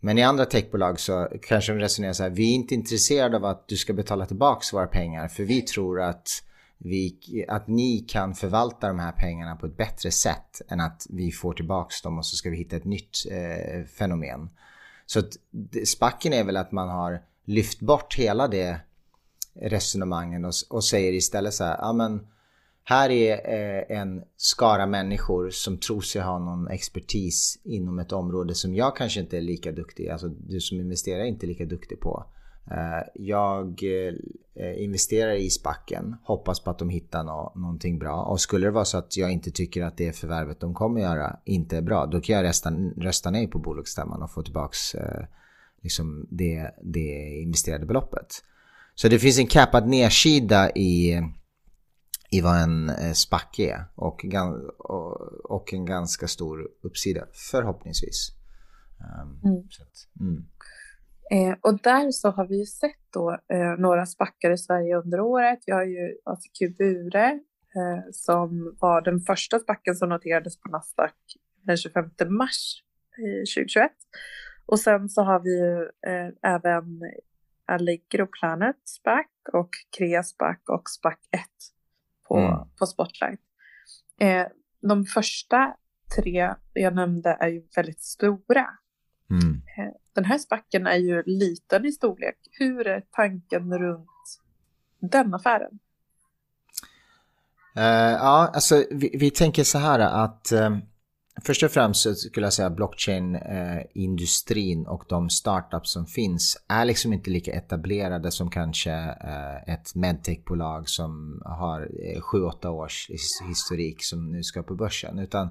Men 0.00 0.18
i 0.18 0.22
andra 0.22 0.44
techbolag 0.44 1.00
så 1.00 1.28
kanske 1.42 1.72
de 1.72 1.78
resonerar 1.78 2.12
så 2.12 2.22
här, 2.22 2.30
vi 2.30 2.50
är 2.50 2.54
inte 2.54 2.74
intresserade 2.74 3.36
av 3.36 3.44
att 3.44 3.68
du 3.68 3.76
ska 3.76 3.92
betala 3.92 4.26
tillbaka 4.26 4.60
våra 4.72 4.86
pengar 4.86 5.28
för 5.28 5.44
vi 5.44 5.62
tror 5.62 6.00
att, 6.00 6.42
vi, 6.84 7.16
att 7.48 7.68
ni 7.68 7.98
kan 7.98 8.34
förvalta 8.34 8.88
de 8.88 8.98
här 8.98 9.12
pengarna 9.12 9.56
på 9.56 9.66
ett 9.66 9.76
bättre 9.76 10.10
sätt 10.10 10.62
än 10.68 10.80
att 10.80 11.06
vi 11.10 11.32
får 11.32 11.52
tillbaka 11.52 11.94
dem 12.02 12.18
och 12.18 12.26
så 12.26 12.36
ska 12.36 12.50
vi 12.50 12.56
hitta 12.56 12.76
ett 12.76 12.84
nytt 12.84 13.18
eh, 13.30 13.84
fenomen. 13.84 14.50
Så 15.06 15.18
att, 15.18 15.36
spacken 15.84 16.32
är 16.32 16.44
väl 16.44 16.56
att 16.56 16.72
man 16.72 16.88
har 16.88 17.22
lyft 17.44 17.80
bort 17.80 18.14
hela 18.14 18.48
det 18.48 18.80
resonemangen 19.54 20.44
och, 20.44 20.52
och 20.70 20.84
säger 20.84 21.12
istället 21.12 21.54
så 21.54 21.64
här, 21.64 21.76
ja 21.80 21.92
men 21.92 22.26
här 22.84 23.10
är 23.10 23.32
eh, 23.32 23.98
en 23.98 24.22
skara 24.36 24.86
människor 24.86 25.50
som 25.50 25.78
tror 25.78 26.00
sig 26.00 26.22
ha 26.22 26.38
någon 26.38 26.68
expertis 26.68 27.58
inom 27.64 27.98
ett 27.98 28.12
område 28.12 28.54
som 28.54 28.74
jag 28.74 28.96
kanske 28.96 29.20
inte 29.20 29.36
är 29.36 29.40
lika 29.40 29.72
duktig, 29.72 30.08
alltså 30.08 30.28
du 30.28 30.60
som 30.60 30.80
investerar 30.80 31.20
är 31.20 31.24
inte 31.24 31.46
lika 31.46 31.64
duktig 31.64 32.00
på. 32.00 32.26
Eh, 32.70 33.08
jag 33.14 33.82
eh, 34.54 34.82
investerar 34.82 35.32
i 35.32 35.50
spacken, 35.50 36.16
hoppas 36.24 36.60
på 36.60 36.70
att 36.70 36.78
de 36.78 36.88
hittar 36.88 37.24
no 37.24 37.52
någonting 37.54 37.98
bra 37.98 38.22
och 38.22 38.40
skulle 38.40 38.66
det 38.66 38.70
vara 38.70 38.84
så 38.84 38.98
att 38.98 39.16
jag 39.16 39.30
inte 39.30 39.50
tycker 39.50 39.82
att 39.82 39.96
det 39.96 40.16
förvärvet 40.16 40.60
de 40.60 40.74
kommer 40.74 41.00
göra 41.00 41.36
inte 41.44 41.76
är 41.76 41.82
bra, 41.82 42.06
då 42.06 42.20
kan 42.20 42.36
jag 42.36 42.44
rösta, 42.44 42.70
rösta 42.96 43.30
nej 43.30 43.50
på 43.50 43.58
bolagsstämman 43.58 44.22
och 44.22 44.30
få 44.30 44.42
tillbaks 44.42 44.96
liksom 45.82 46.26
det, 46.30 46.70
det 46.82 47.40
investerade 47.42 47.86
beloppet. 47.86 48.44
Så 48.94 49.08
det 49.08 49.18
finns 49.18 49.38
en 49.38 49.46
cappad 49.46 49.88
nedsida 49.88 50.70
i 50.70 51.22
i 52.32 52.40
vad 52.40 52.56
en 52.56 52.90
eh, 52.90 53.12
SPAC 53.12 53.58
är 53.58 53.84
och, 53.94 54.24
och 55.44 55.72
en 55.72 55.84
ganska 55.84 56.28
stor 56.28 56.68
uppsida 56.82 57.26
förhoppningsvis. 57.32 58.32
Um, 59.22 59.40
mm. 59.44 59.58
Att, 59.58 60.20
mm. 60.20 60.44
Eh, 61.32 61.56
och 61.60 61.80
där 61.82 62.10
så 62.10 62.30
har 62.30 62.46
vi 62.46 62.58
ju 62.58 62.66
sett 62.66 63.12
då 63.12 63.30
eh, 63.30 63.78
några 63.78 64.06
spackar 64.06 64.50
i 64.50 64.58
Sverige 64.58 64.96
under 64.96 65.20
året. 65.20 65.58
Vi 65.66 65.72
har 65.72 65.84
ju 65.84 66.16
ACQ 66.24 66.78
Bure 66.78 67.26
eh, 67.76 68.10
som 68.12 68.76
var 68.80 69.02
den 69.02 69.20
första 69.20 69.58
spacken 69.58 69.94
som 69.94 70.08
noterades 70.08 70.60
på 70.60 70.68
Nasdaq 70.68 71.14
den 71.62 71.76
25 71.76 72.10
mars 72.28 72.82
2021. 73.56 73.92
Och 74.66 74.80
sen 74.80 75.08
så 75.08 75.22
har 75.22 75.40
vi 75.40 75.58
ju 75.58 75.82
eh, 75.82 76.54
även 76.54 76.84
Allegro 77.66 78.26
Planet 78.40 78.76
SPAC 78.84 79.26
och 79.52 79.70
Crea 79.98 80.22
SPAC 80.22 80.58
och 80.68 80.90
SPAC 80.90 81.14
1 81.30 81.40
på, 82.28 82.38
mm. 82.38 82.58
på 82.78 82.86
Spotlight. 82.86 83.40
Eh, 84.20 84.46
de 84.80 85.04
första 85.04 85.76
tre 86.16 86.54
jag 86.72 86.94
nämnde 86.94 87.36
är 87.40 87.48
ju 87.48 87.62
väldigt 87.76 88.02
stora. 88.02 88.66
Mm. 89.30 89.62
Den 90.14 90.24
här 90.24 90.38
spacken 90.38 90.86
är 90.86 90.96
ju 90.96 91.22
liten 91.26 91.86
i 91.86 91.92
storlek. 91.92 92.36
Hur 92.50 92.86
är 92.86 93.02
tanken 93.10 93.78
runt 93.78 94.40
den 95.00 95.34
affären? 95.34 95.78
Uh, 97.76 98.12
ja, 98.12 98.50
alltså 98.54 98.84
vi, 98.90 99.16
vi, 99.18 99.30
tänker 99.30 99.64
så 99.64 99.78
här 99.78 99.98
att 99.98 100.52
uh, 100.52 100.78
Först 101.44 101.62
och 101.62 101.70
främst 101.70 102.02
så 102.02 102.14
skulle 102.14 102.46
jag 102.46 102.52
säga 102.52 102.70
blockchain-industrin 102.70 104.86
och 104.86 105.04
de 105.08 105.30
startups 105.30 105.92
som 105.92 106.06
finns 106.06 106.64
är 106.68 106.84
liksom 106.84 107.12
inte 107.12 107.30
lika 107.30 107.52
etablerade 107.52 108.30
som 108.30 108.50
kanske 108.50 108.92
eh, 108.92 109.74
ett 109.74 109.94
medtech-bolag 109.94 110.88
som 110.88 111.42
har 111.44 111.88
7-8 112.32 112.66
års 112.66 113.10
historik 113.48 114.04
som 114.04 114.32
nu 114.32 114.42
ska 114.42 114.62
på 114.62 114.74
börsen. 114.74 115.18
Utan 115.18 115.48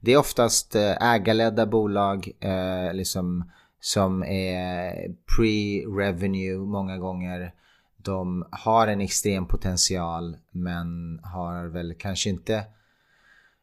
det 0.00 0.12
är 0.12 0.16
oftast 0.16 0.74
ägarledda 1.00 1.66
bolag 1.66 2.30
liksom, 2.92 3.50
som 3.84 4.22
är 4.24 5.08
pre-revenue 5.36 6.58
många 6.58 6.98
gånger. 6.98 7.52
De 7.96 8.46
har 8.50 8.86
en 8.86 9.00
extrem 9.00 9.46
potential 9.46 10.36
men 10.50 11.20
har 11.22 11.66
väl 11.66 11.94
kanske 11.94 12.30
inte 12.30 12.54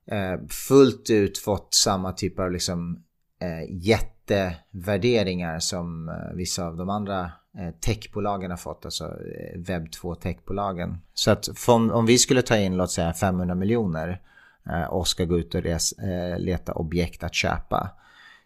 eh, 0.06 0.40
fullt 0.50 1.10
ut 1.10 1.38
fått 1.38 1.74
samma 1.74 2.12
typ 2.12 2.40
av 2.40 2.52
liksom, 2.52 3.04
eh, 3.40 3.64
jättevärderingar 3.70 5.60
som 5.60 6.10
eh, 6.10 6.36
vissa 6.36 6.66
av 6.66 6.78
de 6.78 6.90
andra 6.90 7.32
eh, 7.58 7.72
techbolagen 7.80 8.52
har 8.52 8.58
fått, 8.58 8.86
alltså 8.86 9.06
eh, 9.06 9.60
webb 9.60 9.92
2 9.92 10.16
techbolagen. 10.16 10.98
Så 11.14 11.32
att 11.32 11.50
om 11.68 12.06
vi 12.06 12.18
skulle 12.18 12.42
ta 12.42 12.58
in 12.58 12.78
låt 12.78 12.92
säga 12.92 13.14
500 13.14 13.56
miljoner 13.56 14.22
eh, 14.70 14.84
och 14.84 15.08
ska 15.08 15.26
gå 15.26 15.40
ut 15.40 15.56
och 15.56 15.64
res, 15.64 15.92
eh, 15.92 16.40
leta 16.40 16.74
objekt 16.74 17.24
att 17.24 17.36
köpa 17.36 17.90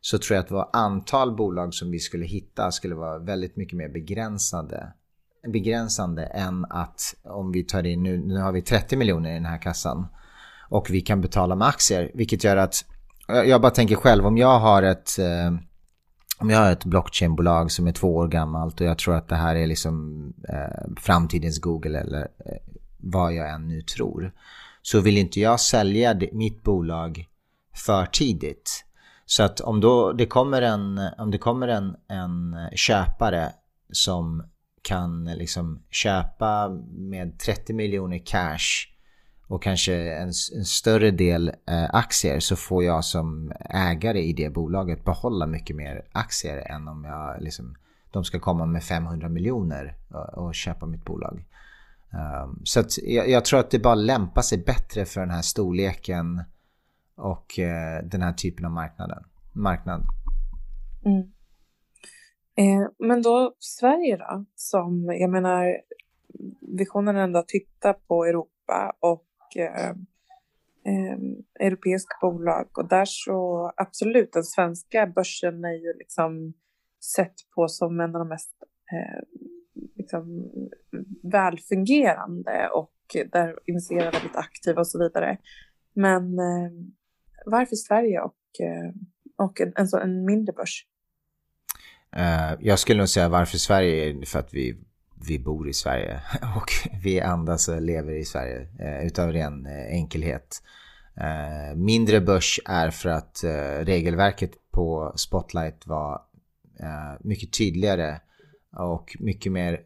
så 0.06 0.18
tror 0.18 0.36
jag 0.36 0.44
att 0.44 0.52
vårt 0.52 0.70
antal 0.74 1.36
bolag 1.36 1.74
som 1.74 1.92
vi 1.92 2.00
skulle 2.00 2.26
hitta 2.26 2.72
skulle 2.72 2.96
vara 2.96 3.20
väldigt 3.20 3.56
mycket 3.56 3.78
mer 3.78 3.90
begränsade 3.90 4.94
begränsande 5.48 6.24
än 6.26 6.66
att 6.70 7.16
om 7.24 7.52
vi 7.52 7.64
tar 7.64 7.84
in 7.84 8.04
nu, 8.04 8.18
nu 8.18 8.38
har 8.38 8.52
vi 8.52 8.62
30 8.62 8.98
miljoner 8.98 9.32
i 9.32 9.34
den 9.34 9.46
här 9.46 9.62
kassan 9.62 10.08
och 10.70 10.90
vi 10.90 11.02
kan 11.02 11.22
betala 11.22 11.56
med 11.56 11.68
aktier. 11.68 12.12
Vilket 12.14 12.44
gör 12.44 12.58
att, 12.58 12.86
jag 13.28 13.62
bara 13.62 13.72
tänker 13.72 13.96
själv 13.96 14.26
om 14.26 14.38
jag 14.38 14.60
har 14.60 14.84
ett 14.84 15.20
eh, 15.20 15.54
om 16.40 16.50
jag 16.50 16.60
har 16.60 16.72
ett 16.72 16.86
blockchainbolag 16.86 17.72
som 17.72 17.88
är 17.88 17.92
två 17.92 18.16
år 18.16 18.28
gammalt 18.28 18.82
och 18.82 18.88
jag 18.88 18.98
tror 18.98 19.16
att 19.16 19.28
det 19.28 19.36
här 19.36 19.56
är 19.56 19.68
liksom 19.68 20.34
eh, 20.50 20.94
framtidens 20.98 21.60
Google 21.60 22.00
eller 22.00 22.22
eh, 22.22 22.58
vad 22.98 23.34
jag 23.34 23.50
än 23.50 23.68
nu 23.68 23.82
tror. 23.82 24.32
Så 24.82 25.00
vill 25.00 25.18
inte 25.18 25.40
jag 25.40 25.60
sälja 25.60 26.14
det, 26.14 26.30
mitt 26.34 26.64
bolag 26.64 27.26
för 27.86 28.06
tidigt. 28.06 28.86
Så 29.26 29.44
att 29.44 29.62
om 29.62 29.82
då 29.82 30.14
det 30.14 30.26
kommer 30.26 30.62
en, 30.62 31.02
om 31.18 31.32
det 31.32 31.38
kommer 31.38 31.68
en, 31.68 31.96
en 32.08 32.56
köpare 32.76 33.52
som 33.92 34.44
kan 34.82 35.26
liksom 35.26 35.84
köpa 35.90 36.70
med 36.92 37.40
30 37.40 37.74
miljoner 37.74 38.26
cash 38.26 38.96
och 39.48 39.64
kanske 39.64 39.94
en, 39.96 40.28
en 40.56 40.66
större 40.66 41.12
del 41.12 41.48
eh, 41.48 41.90
aktier 41.96 42.40
så 42.40 42.56
får 42.56 42.84
jag 42.84 43.06
som 43.06 43.54
ägare 43.70 44.20
i 44.20 44.34
det 44.34 44.50
bolaget 44.50 45.06
behålla 45.06 45.46
mycket 45.46 45.76
mer 45.76 46.06
aktier 46.12 46.58
än 46.58 46.88
om 46.88 47.04
jag 47.04 47.42
liksom, 47.42 47.76
de 48.12 48.24
ska 48.24 48.40
komma 48.40 48.66
med 48.66 48.84
500 48.84 49.30
miljoner 49.30 49.98
och, 50.10 50.46
och 50.46 50.56
köpa 50.56 50.86
mitt 50.86 51.06
bolag. 51.06 51.46
Um, 52.44 52.62
så 52.64 52.84
jag, 53.04 53.30
jag, 53.30 53.46
tror 53.46 53.60
att 53.60 53.72
det 53.72 53.80
bara 53.80 53.96
lämpar 53.96 54.42
sig 54.42 54.58
bättre 54.58 55.06
för 55.06 55.22
den 55.22 55.30
här 55.30 55.42
storleken 55.42 56.44
och 57.16 57.60
eh, 57.60 58.04
den 58.04 58.22
här 58.22 58.34
typen 58.34 58.66
av 58.66 58.72
marknaden. 58.72 59.24
marknad. 59.54 60.02
Mm. 61.06 61.32
Eh, 62.58 62.90
men 63.00 63.22
då 63.22 63.56
Sverige 63.60 64.18
då, 64.18 64.46
som 64.56 65.06
jag 65.20 65.30
menar 65.30 65.78
visionen 66.78 67.16
ändå 67.16 67.40
att 67.40 67.48
titta 67.48 67.94
på 67.94 68.26
Europa 68.26 68.96
och 69.00 69.58
eh, 69.58 69.90
eh, 70.86 71.18
europeiska 71.60 72.16
bolag 72.22 72.78
och 72.78 72.88
där 72.88 73.06
så 73.06 73.72
absolut 73.78 74.34
den 74.34 74.44
svenska 74.44 75.08
börsen 75.08 75.66
är 75.66 75.74
ju 75.74 75.94
liksom 75.98 76.54
sett 77.16 77.36
på 77.56 77.68
som 77.68 78.00
en 78.00 78.16
av 78.16 78.20
de 78.20 78.28
mest 78.28 78.54
eh, 78.92 79.44
liksom, 79.96 80.52
välfungerande 81.24 82.70
och 82.74 82.92
där 83.32 83.60
investerare 83.66 84.08
är 84.08 84.12
väldigt 84.12 84.36
aktiva 84.36 84.80
och 84.80 84.88
så 84.88 85.00
vidare. 85.00 85.38
Men 85.94 86.40
eh, 86.40 86.72
varför 87.46 87.76
Sverige 87.76 88.20
och 88.20 88.36
eh, 88.60 88.92
och 89.38 89.62
en, 89.62 89.74
en, 89.76 89.88
en 90.02 90.26
mindre 90.26 90.54
börs? 90.54 90.86
Eh, 92.16 92.54
jag 92.60 92.80
skulle 92.80 92.98
nog 92.98 93.10
säga 93.10 93.30
varför 93.30 93.58
Sverige 93.58 94.26
för 94.26 94.40
att 94.40 94.54
vi, 94.54 94.78
vi 95.28 95.40
bor 95.40 95.70
i 95.70 95.74
Sverige 95.74 96.22
och 96.56 97.00
vi 97.04 97.22
andas 97.22 97.68
och 97.68 97.82
lever 97.82 98.14
i 98.14 98.26
Sverige 98.26 98.68
eh, 98.80 99.06
utav 99.06 99.32
ren 99.32 99.68
enkelhet. 99.90 100.64
Mindre 101.76 102.22
börs 102.22 102.60
är 102.66 102.90
för 102.90 103.10
att 103.10 103.44
regelverket 103.80 104.52
på 104.72 105.14
Spotlight 105.16 105.88
var 105.88 106.22
mycket 107.20 107.54
tydligare 107.54 108.20
och 108.78 109.18
mycket 109.20 109.52
mer 109.52 109.80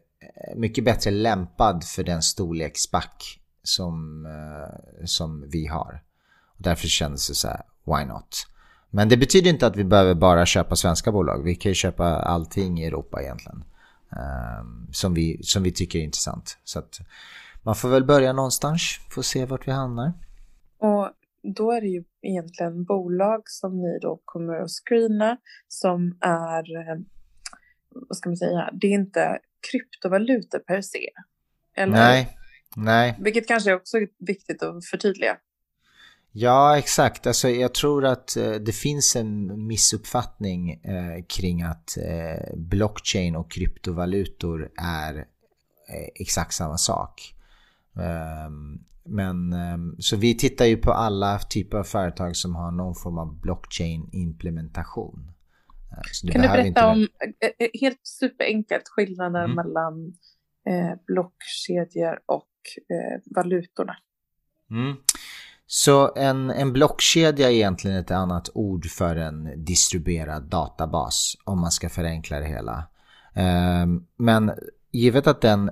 mycket 0.56 0.84
bättre 0.84 1.10
lämpad 1.10 1.84
för 1.84 2.04
den 2.04 2.22
storleksback 2.22 3.40
som, 3.62 4.26
som 5.04 5.48
vi 5.50 5.66
har. 5.66 6.02
Därför 6.60 6.88
kändes 6.88 7.28
det 7.28 7.34
så 7.34 7.48
här, 7.48 7.62
why 7.84 8.04
not? 8.04 8.46
Men 8.90 9.08
det 9.08 9.16
betyder 9.16 9.50
inte 9.50 9.66
att 9.66 9.76
vi 9.76 9.84
behöver 9.84 10.14
bara 10.14 10.46
köpa 10.46 10.76
svenska 10.76 11.12
bolag. 11.12 11.44
Vi 11.44 11.54
kan 11.54 11.70
ju 11.70 11.74
köpa 11.74 12.04
allting 12.04 12.80
i 12.80 12.86
Europa 12.86 13.22
egentligen. 13.22 13.64
Um, 14.10 14.88
som, 14.92 15.14
vi, 15.14 15.40
som 15.42 15.62
vi 15.62 15.72
tycker 15.72 15.98
är 15.98 16.02
intressant. 16.02 16.58
Så 16.64 16.78
att 16.78 16.98
man 17.62 17.74
får 17.74 17.88
väl 17.88 18.04
börja 18.04 18.32
någonstans. 18.32 18.80
Får 19.10 19.22
se 19.22 19.44
vart 19.44 19.68
vi 19.68 19.72
hamnar. 19.72 20.12
Och 20.78 21.10
då 21.42 21.72
är 21.72 21.80
det 21.80 21.86
ju 21.86 22.04
egentligen 22.22 22.84
bolag 22.84 23.42
som 23.44 23.82
ni 23.82 23.98
då 23.98 24.20
kommer 24.24 24.54
att 24.54 24.70
screena 24.70 25.36
som 25.68 26.18
är, 26.20 26.64
vad 27.90 28.16
ska 28.16 28.28
man 28.28 28.36
säga, 28.36 28.70
det 28.72 28.86
är 28.86 28.94
inte 28.94 29.38
kryptovalutor 29.70 30.58
per 30.58 30.80
se. 30.80 31.08
Eller? 31.76 31.92
Nej, 31.92 32.36
nej. 32.76 33.16
Vilket 33.18 33.48
kanske 33.48 33.70
är 33.70 33.76
också 33.76 33.98
viktigt 34.18 34.62
att 34.62 34.86
förtydliga. 34.86 35.36
Ja, 36.32 36.78
exakt. 36.78 37.26
Alltså, 37.26 37.48
jag 37.48 37.74
tror 37.74 38.04
att 38.04 38.36
eh, 38.36 38.52
det 38.52 38.72
finns 38.72 39.16
en 39.16 39.66
missuppfattning 39.66 40.70
eh, 40.70 41.24
kring 41.28 41.62
att 41.62 41.96
eh, 41.96 42.56
blockchain 42.56 43.36
och 43.36 43.50
kryptovalutor 43.50 44.70
är 44.76 45.16
eh, 45.88 46.08
exakt 46.14 46.54
samma 46.54 46.78
sak. 46.78 47.34
Ehm, 47.96 48.78
men 49.04 49.52
ehm, 49.52 49.96
så 49.98 50.16
vi 50.16 50.36
tittar 50.36 50.64
ju 50.64 50.76
på 50.76 50.92
alla 50.92 51.38
typer 51.38 51.78
av 51.78 51.84
företag 51.84 52.36
som 52.36 52.54
har 52.54 52.70
någon 52.70 52.94
form 52.94 53.18
av 53.18 53.40
blockchain-implementation. 53.40 55.32
Eh, 55.92 56.32
kan 56.32 56.42
du 56.42 56.48
berätta 56.48 56.66
inte... 56.66 56.84
om, 56.84 57.08
eh, 57.58 57.68
helt 57.80 58.00
superenkelt, 58.02 58.88
skillnaden 58.88 59.44
mm. 59.44 59.56
mellan 59.56 60.14
blockkedjor 61.06 62.18
och 62.26 62.48
valutorna? 63.36 63.96
Mm. 64.70 64.96
Så 65.72 66.12
en, 66.16 66.50
en 66.50 66.72
blockkedja 66.72 67.50
är 67.50 67.54
egentligen 67.54 67.96
ett 67.96 68.10
annat 68.10 68.50
ord 68.54 68.86
för 68.86 69.16
en 69.16 69.64
distribuerad 69.64 70.42
databas 70.42 71.36
om 71.44 71.60
man 71.60 71.70
ska 71.70 71.88
förenkla 71.88 72.40
det 72.40 72.46
hela. 72.46 72.84
Ehm, 73.34 74.06
men 74.16 74.52
givet 74.92 75.26
att 75.26 75.40
den 75.40 75.70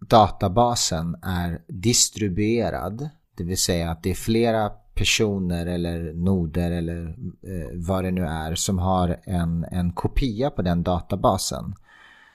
databasen 0.00 1.16
är 1.22 1.62
distribuerad, 1.68 3.08
det 3.36 3.44
vill 3.44 3.58
säga 3.58 3.90
att 3.90 4.02
det 4.02 4.10
är 4.10 4.14
flera 4.14 4.70
personer 4.94 5.66
eller 5.66 6.12
noder 6.12 6.70
eller 6.70 7.08
eh, 7.42 7.86
vad 7.86 8.04
det 8.04 8.10
nu 8.10 8.24
är 8.24 8.54
som 8.54 8.78
har 8.78 9.20
en, 9.24 9.64
en 9.64 9.92
kopia 9.92 10.50
på 10.50 10.62
den 10.62 10.82
databasen 10.82 11.74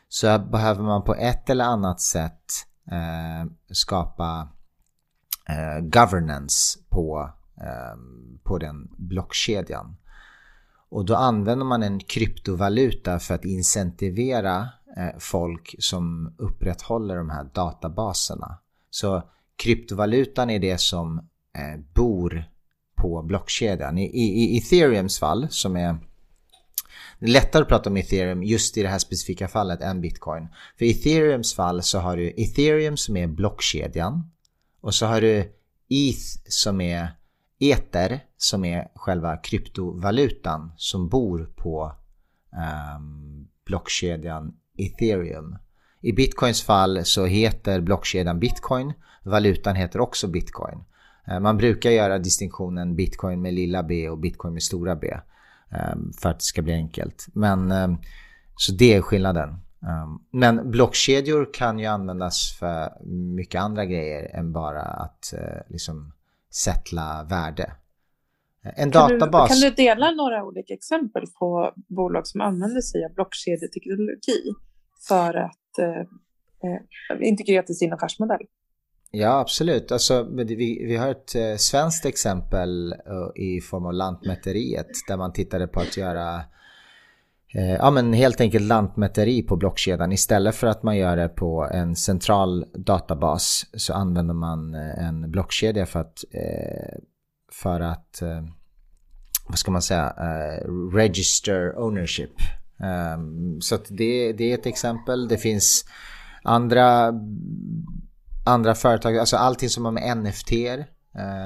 så 0.09 0.39
behöver 0.39 0.83
man 0.83 1.03
på 1.03 1.15
ett 1.15 1.49
eller 1.49 1.65
annat 1.65 2.01
sätt 2.01 2.45
eh, 2.91 3.51
skapa 3.71 4.47
eh, 5.49 5.81
governance 5.81 6.79
på, 6.89 7.29
eh, 7.61 7.97
på 8.43 8.57
den 8.57 8.87
blockkedjan. 8.97 9.95
Och 10.89 11.05
då 11.05 11.15
använder 11.15 11.65
man 11.65 11.83
en 11.83 11.99
kryptovaluta 11.99 13.19
för 13.19 13.35
att 13.35 13.45
incentivera 13.45 14.69
eh, 14.97 15.19
folk 15.19 15.75
som 15.79 16.35
upprätthåller 16.37 17.17
de 17.17 17.29
här 17.29 17.43
databaserna. 17.43 18.57
Så 18.89 19.23
kryptovalutan 19.55 20.49
är 20.49 20.59
det 20.59 20.77
som 20.77 21.17
eh, 21.57 21.79
bor 21.93 22.45
på 22.95 23.21
blockkedjan. 23.21 23.97
I, 23.97 24.05
i, 24.05 24.55
I 24.55 24.57
ethereums 24.57 25.19
fall 25.19 25.47
som 25.49 25.75
är 25.75 25.97
det 27.19 27.25
är 27.25 27.29
lättare 27.29 27.61
att 27.61 27.69
prata 27.69 27.89
om 27.89 27.97
ethereum 27.97 28.43
just 28.43 28.77
i 28.77 28.81
det 28.81 28.87
här 28.87 28.99
specifika 28.99 29.47
fallet 29.47 29.81
än 29.81 30.01
bitcoin. 30.01 30.47
För 30.77 30.85
i 30.85 30.91
ethereums 30.91 31.55
fall 31.55 31.83
så 31.83 31.99
har 31.99 32.17
du 32.17 32.33
ethereum 32.37 32.97
som 32.97 33.17
är 33.17 33.27
blockkedjan 33.27 34.31
och 34.85 34.93
så 34.93 35.05
har 35.05 35.21
du 35.21 35.39
ETH 35.89 36.41
som 36.49 36.81
är 36.81 37.07
Ether 37.59 38.19
som 38.37 38.65
är 38.65 38.87
själva 38.95 39.37
kryptovalutan 39.37 40.71
som 40.75 41.09
bor 41.09 41.53
på 41.55 41.95
um, 42.97 43.47
blockkedjan 43.65 44.53
ethereum. 44.77 45.57
I 46.01 46.13
bitcoins 46.13 46.63
fall 46.63 47.05
så 47.05 47.25
heter 47.25 47.81
blockkedjan 47.81 48.39
bitcoin. 48.39 48.93
Valutan 49.23 49.75
heter 49.75 49.99
också 49.99 50.27
bitcoin. 50.27 50.83
Eh, 51.27 51.39
man 51.39 51.57
brukar 51.57 51.89
göra 51.91 52.19
distinktionen 52.19 52.95
bitcoin 52.95 53.41
med 53.41 53.53
lilla 53.53 53.83
b 53.83 54.09
och 54.09 54.19
bitcoin 54.19 54.53
med 54.53 54.63
stora 54.63 54.95
b. 54.95 55.07
Ehm, 55.71 56.13
för 56.13 56.29
att 56.29 56.39
det 56.39 56.45
ska 56.45 56.61
bli 56.61 56.73
enkelt. 56.73 57.27
Men 57.33 57.71
ehm, 57.71 57.97
så 58.55 58.71
det 58.71 58.93
är 58.93 59.01
skillnaden. 59.01 59.59
Um, 59.85 60.25
men 60.31 60.71
blockkedjor 60.71 61.53
kan 61.53 61.79
ju 61.79 61.85
användas 61.85 62.57
för 62.59 63.05
mycket 63.35 63.61
andra 63.61 63.85
grejer 63.85 64.35
än 64.35 64.51
bara 64.51 64.81
att 64.81 65.33
uh, 65.33 65.73
liksom 65.73 66.13
sätta 66.53 67.23
värde. 67.29 67.71
En 68.63 68.91
kan 68.91 69.19
databas... 69.19 69.49
Du, 69.49 69.61
kan 69.61 69.69
du 69.69 69.75
dela 69.75 70.11
några 70.11 70.43
olika 70.43 70.73
exempel 70.73 71.23
på 71.39 71.73
bolag 71.75 72.27
som 72.27 72.41
använder 72.41 72.81
sig 72.81 73.05
av 73.05 73.13
blockkedjeteknologi 73.13 74.53
för 75.07 75.33
att 75.33 75.79
uh, 75.79 75.87
uh, 77.17 77.27
integrera 77.27 77.63
till 77.63 77.77
sin 77.77 77.93
affärsmodell? 77.93 78.41
Ja, 79.11 79.39
absolut. 79.39 79.91
Alltså, 79.91 80.23
vi, 80.23 80.85
vi 80.87 80.95
har 80.95 81.09
ett 81.09 81.61
svenskt 81.61 82.05
exempel 82.05 82.95
i 83.35 83.61
form 83.61 83.85
av 83.85 83.93
Lantmäteriet 83.93 84.87
där 85.07 85.17
man 85.17 85.33
tittade 85.33 85.67
på 85.67 85.79
att 85.79 85.97
göra 85.97 86.35
Eh, 86.37 86.41
Eh, 87.55 87.73
ja, 87.73 87.91
men 87.91 88.13
helt 88.13 88.41
enkelt 88.41 88.65
lantmäteri 88.65 89.43
på 89.43 89.55
blockkedjan. 89.55 90.11
Istället 90.11 90.55
för 90.55 90.67
att 90.67 90.83
man 90.83 90.97
gör 90.97 91.17
det 91.17 91.29
på 91.29 91.69
en 91.71 91.95
central 91.95 92.65
databas 92.73 93.65
så 93.73 93.93
använder 93.93 94.33
man 94.33 94.75
eh, 94.75 95.07
en 95.07 95.31
blockkedja 95.31 95.85
för 95.85 95.99
att, 95.99 96.23
eh, 96.31 96.97
för 97.51 97.79
att 97.79 98.21
eh, 98.21 98.43
vad 99.47 99.57
ska 99.57 99.71
man 99.71 99.81
säga, 99.81 100.13
register 100.93 101.79
ownership. 101.79 102.33
Ehm, 102.79 103.61
så 103.61 103.77
det, 103.89 104.33
det 104.33 104.51
är 104.51 104.53
ett 104.57 104.65
exempel. 104.65 105.27
Det 105.27 105.37
finns 105.37 105.85
andra, 106.43 107.13
andra 108.45 108.75
företag, 108.75 109.17
alltså 109.17 109.37
allting 109.37 109.69
som 109.69 109.85
har 109.85 109.91
med 109.91 110.17
NFT, 110.17 110.51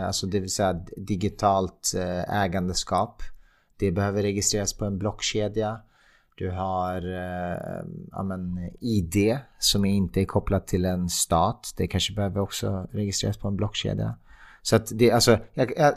alltså 0.06 0.28
det 0.28 0.40
vill 0.40 0.50
säga 0.50 0.74
digitalt 0.98 1.94
ägandeskap. 2.28 3.22
Det 3.80 3.92
behöver 3.92 4.22
registreras 4.22 4.74
på 4.74 4.86
en 4.86 4.98
blockkedja. 4.98 5.82
Du 6.40 6.52
har 6.52 6.96
eh, 6.96 7.84
ja, 8.12 8.24
men 8.24 8.70
ID 8.80 9.38
som 9.60 9.86
inte 9.86 10.22
är 10.22 10.26
kopplat 10.26 10.68
till 10.68 10.86
en 10.86 11.10
stat. 11.10 11.74
Det 11.78 11.88
kanske 11.88 12.14
behöver 12.14 12.42
också 12.42 12.88
registreras 12.92 13.38
på 13.38 13.48
en 13.48 13.56
blockkedja. 13.56 14.16
Så 14.62 14.76
att 14.76 14.92
det, 15.00 15.12
alltså, 15.12 15.38
jag, 15.54 15.72
jag, 15.78 15.94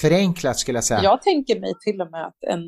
förenklat 0.00 0.58
skulle 0.58 0.76
jag 0.76 0.84
säga. 0.84 1.02
Jag 1.02 1.22
tänker 1.22 1.60
mig 1.60 1.72
till 1.84 2.00
och 2.00 2.10
med 2.10 2.26
att 2.26 2.36
en, 2.40 2.62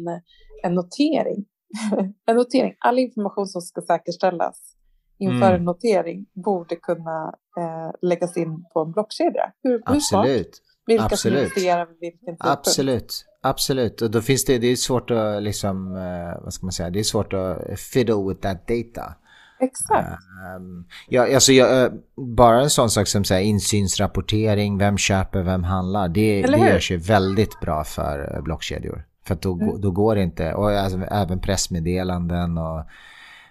en 0.63 0.75
notering, 0.75 1.45
en 2.27 2.37
notering, 2.37 2.75
all 2.79 2.99
information 2.99 3.47
som 3.47 3.61
ska 3.61 3.81
säkerställas 3.81 4.75
inför 5.19 5.47
mm. 5.47 5.55
en 5.55 5.65
notering 5.65 6.27
borde 6.45 6.77
kunna 6.77 7.35
eh, 7.59 8.09
läggas 8.09 8.37
in 8.37 8.65
på 8.73 8.81
en 8.81 8.93
blockkedja. 8.93 9.53
Hur, 9.63 9.83
Absolut. 9.85 10.63
Hur 10.87 10.95
vilka 10.95 11.05
Absolut. 11.05 11.21
som 11.21 11.43
investerar 11.43 11.87
vid 11.87 11.99
vilken 12.01 12.37
tidpunkt. 12.37 12.59
Absolut. 12.59 13.25
Absolut, 13.42 14.03
och 14.03 14.11
då 14.11 14.20
finns 14.20 14.44
det, 14.44 14.59
det 14.59 14.66
är 14.66 14.77
svårt 14.77 15.11
att 15.11 15.42
liksom, 15.42 15.92
uh, 15.96 16.42
vad 16.42 16.53
ska 16.53 16.66
man 16.66 16.72
säga, 16.72 16.90
det 16.90 16.98
är 16.98 17.03
svårt 17.05 17.33
att 17.33 17.81
fiddle 17.81 18.29
with 18.29 18.40
that 18.40 18.68
data. 18.68 19.14
Exakt. 19.61 20.18
Um, 20.57 20.87
ja, 21.09 21.35
alltså, 21.35 21.53
jag, 21.53 21.92
uh, 21.92 21.98
bara 22.16 22.61
en 22.61 22.70
sån 22.70 22.90
sak 22.90 23.07
som 23.07 23.24
så 23.24 23.35
här, 23.35 23.40
insynsrapportering, 23.40 24.79
vem 24.79 24.98
köper, 24.98 25.42
vem 25.42 25.64
handlar, 25.64 26.09
det, 26.09 26.42
det 26.42 26.59
görs 26.59 26.90
ju 26.90 26.96
väldigt 26.96 27.61
bra 27.61 27.85
för 27.85 28.37
uh, 28.37 28.42
blockkedjor. 28.42 29.05
För 29.24 29.35
då, 29.35 29.55
mm. 29.55 29.81
då 29.81 29.90
går 29.90 30.14
det 30.14 30.22
inte, 30.22 30.55
och 30.55 30.70
alltså, 30.70 30.98
även 30.98 31.40
pressmeddelanden 31.40 32.59
och 32.59 32.87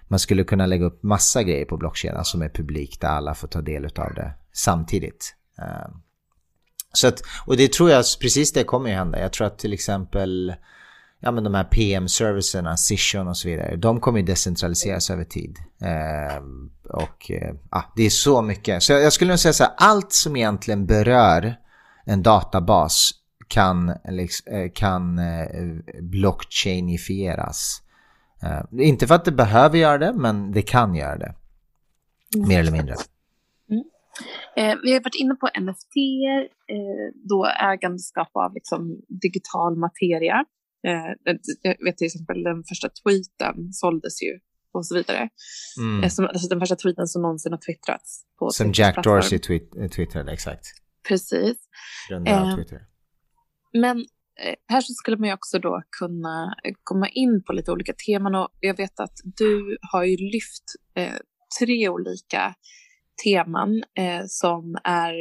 man 0.08 0.20
skulle 0.20 0.44
kunna 0.44 0.66
lägga 0.66 0.86
upp 0.86 1.04
massa 1.04 1.44
grejer 1.44 1.66
på 1.66 1.78
blockkedjan 1.78 2.26
som 2.26 2.42
är 2.42 2.50
publikt 2.50 3.02
där 3.02 3.08
alla 3.08 3.34
får 3.34 3.48
ta 3.48 3.62
del 3.62 3.86
av 3.86 4.14
det 4.14 4.34
samtidigt. 4.54 5.36
Um, 5.58 6.02
så 6.94 7.08
att, 7.08 7.22
och 7.46 7.58
det 7.58 7.74
tror 7.74 7.90
jag, 7.90 8.06
precis 8.22 8.54
det 8.54 8.64
kommer 8.64 8.90
ju 8.90 8.96
hända. 8.96 9.20
Jag 9.20 9.34
tror 9.34 9.48
att 9.48 9.60
till 9.60 9.74
exempel 9.74 10.56
ja, 11.20 11.32
men 11.32 11.44
de 11.44 11.54
här 11.54 11.64
PM-servicerna, 11.64 12.78
Cision 12.78 13.28
och 13.28 13.38
så 13.38 13.48
vidare, 13.48 13.76
de 13.76 14.00
kommer 14.00 14.20
ju 14.20 14.26
decentraliseras 14.26 15.10
över 15.10 15.24
tid. 15.24 15.58
Eh, 15.82 16.44
och 16.90 17.32
eh, 17.32 17.54
det 17.96 18.06
är 18.06 18.10
så 18.10 18.42
mycket. 18.42 18.84
Så 18.84 18.92
jag, 18.92 19.02
jag 19.02 19.14
skulle 19.14 19.32
nog 19.32 19.40
säga 19.40 19.54
så 19.54 19.64
här, 19.64 19.74
allt 19.78 20.14
som 20.14 20.36
egentligen 20.36 20.86
berör 20.86 21.56
en 22.06 22.24
databas 22.24 23.12
kan, 23.48 23.94
liksom, 24.10 24.54
eh, 24.54 24.72
kan 24.74 25.20
eh, 25.20 25.48
blockchainifieras. 26.02 27.82
Eh, 28.44 28.88
inte 28.88 29.08
för 29.08 29.16
att 29.16 29.26
det 29.26 29.32
behöver 29.32 29.78
göra 29.78 29.98
det, 29.98 30.14
men 30.14 30.52
det 30.52 30.62
kan 30.62 30.96
göra 30.96 31.18
det. 31.18 31.36
Mer 32.48 32.60
eller 32.60 32.72
mindre. 32.72 32.96
Eh, 34.56 34.76
vi 34.84 34.94
har 34.94 35.00
varit 35.00 35.16
inne 35.16 35.36
på 35.36 35.50
NFT, 35.60 35.96
eh, 36.74 37.08
då 37.30 37.46
ägandeskap 37.46 38.32
av 38.34 38.54
liksom, 38.54 39.02
digital 39.08 39.78
materia. 39.78 40.46
Eh, 40.88 41.36
jag 41.62 41.86
vet 41.86 41.98
till 41.98 42.08
exempel 42.08 42.44
den 42.44 42.64
första 42.64 42.90
tweeten 42.90 43.74
såldes 43.74 44.24
ju 44.24 44.40
och 44.78 44.86
så 44.86 44.96
vidare. 44.96 45.30
Mm. 45.80 46.04
Eh, 46.04 46.10
som, 46.10 46.26
alltså 46.26 46.48
den 46.48 46.60
första 46.60 46.76
tweeten 46.76 47.08
som 47.08 47.22
någonsin 47.22 47.52
har 47.52 47.60
twittrats. 47.60 48.24
På 48.40 48.50
som 48.50 48.72
Jack 48.74 49.04
Dorsey 49.04 49.40
eh, 49.80 49.90
twittrade, 49.90 50.32
exakt. 50.32 50.66
Precis. 51.08 51.58
Eh, 52.28 52.56
Twitter. 52.56 52.82
Men 53.74 53.98
eh, 54.44 54.56
här 54.68 54.82
så 54.82 54.94
skulle 54.94 55.18
man 55.18 55.30
ju 55.30 55.34
också 55.34 55.60
då 55.60 55.82
kunna 56.00 56.56
komma 56.84 57.10
in 57.10 57.44
på 57.44 57.54
lite 57.54 57.72
olika 57.72 57.94
teman 58.08 58.36
och 58.36 58.50
jag 58.60 58.78
vet 58.78 59.00
att 59.00 59.18
du 59.24 59.78
har 59.92 60.04
ju 60.04 60.18
lyft 60.18 60.64
eh, 60.96 61.14
tre 61.60 61.90
olika 61.90 62.56
teman 63.24 63.84
eh, 63.98 64.26
som 64.28 64.78
är 64.84 65.14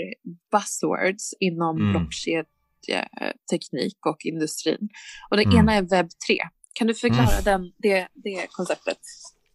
buzzwords 0.52 1.34
inom 1.40 1.76
mm. 1.76 1.92
blockkedjeteknik 1.92 4.06
och 4.06 4.26
industrin. 4.26 4.88
Och 5.30 5.36
det 5.36 5.42
mm. 5.42 5.58
ena 5.58 5.74
är 5.74 5.82
webb 5.82 6.08
3. 6.28 6.38
Kan 6.72 6.86
du 6.86 6.94
förklara 6.94 7.32
mm. 7.32 7.44
den, 7.44 7.72
det, 7.76 8.08
det 8.14 8.46
konceptet? 8.50 8.98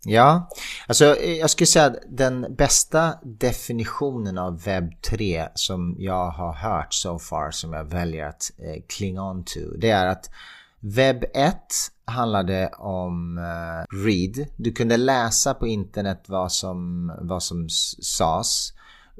Ja, 0.04 0.50
alltså 0.88 1.06
jag 1.20 1.50
skulle 1.50 1.68
säga 1.68 1.86
att 1.86 1.98
den 2.10 2.56
bästa 2.56 3.14
definitionen 3.24 4.38
av 4.38 4.64
webb 4.64 5.02
3 5.02 5.48
som 5.54 5.96
jag 6.00 6.30
har 6.30 6.54
hört 6.54 6.94
so 6.94 7.20
far 7.20 7.52
som 7.52 7.74
jag 7.74 7.84
väljer 7.84 8.26
att 8.26 8.52
eh, 8.58 8.84
cling 8.88 9.20
on 9.20 9.44
to 9.44 9.60
det 9.78 9.90
är 9.90 10.06
att 10.06 10.30
webb 10.82 11.24
1 11.34 11.56
handlade 12.06 12.67
om 12.78 13.38
eh, 13.38 13.44
uh, 13.44 14.06
read. 14.06 14.48
Du 14.58 14.72
kunde 14.72 14.98
läsa 14.98 15.54
på 15.54 15.67
internet 15.67 16.24
vad 16.28 16.52
som, 16.52 17.12
vad 17.22 17.44
som 17.44 17.70
sades. 18.02 18.74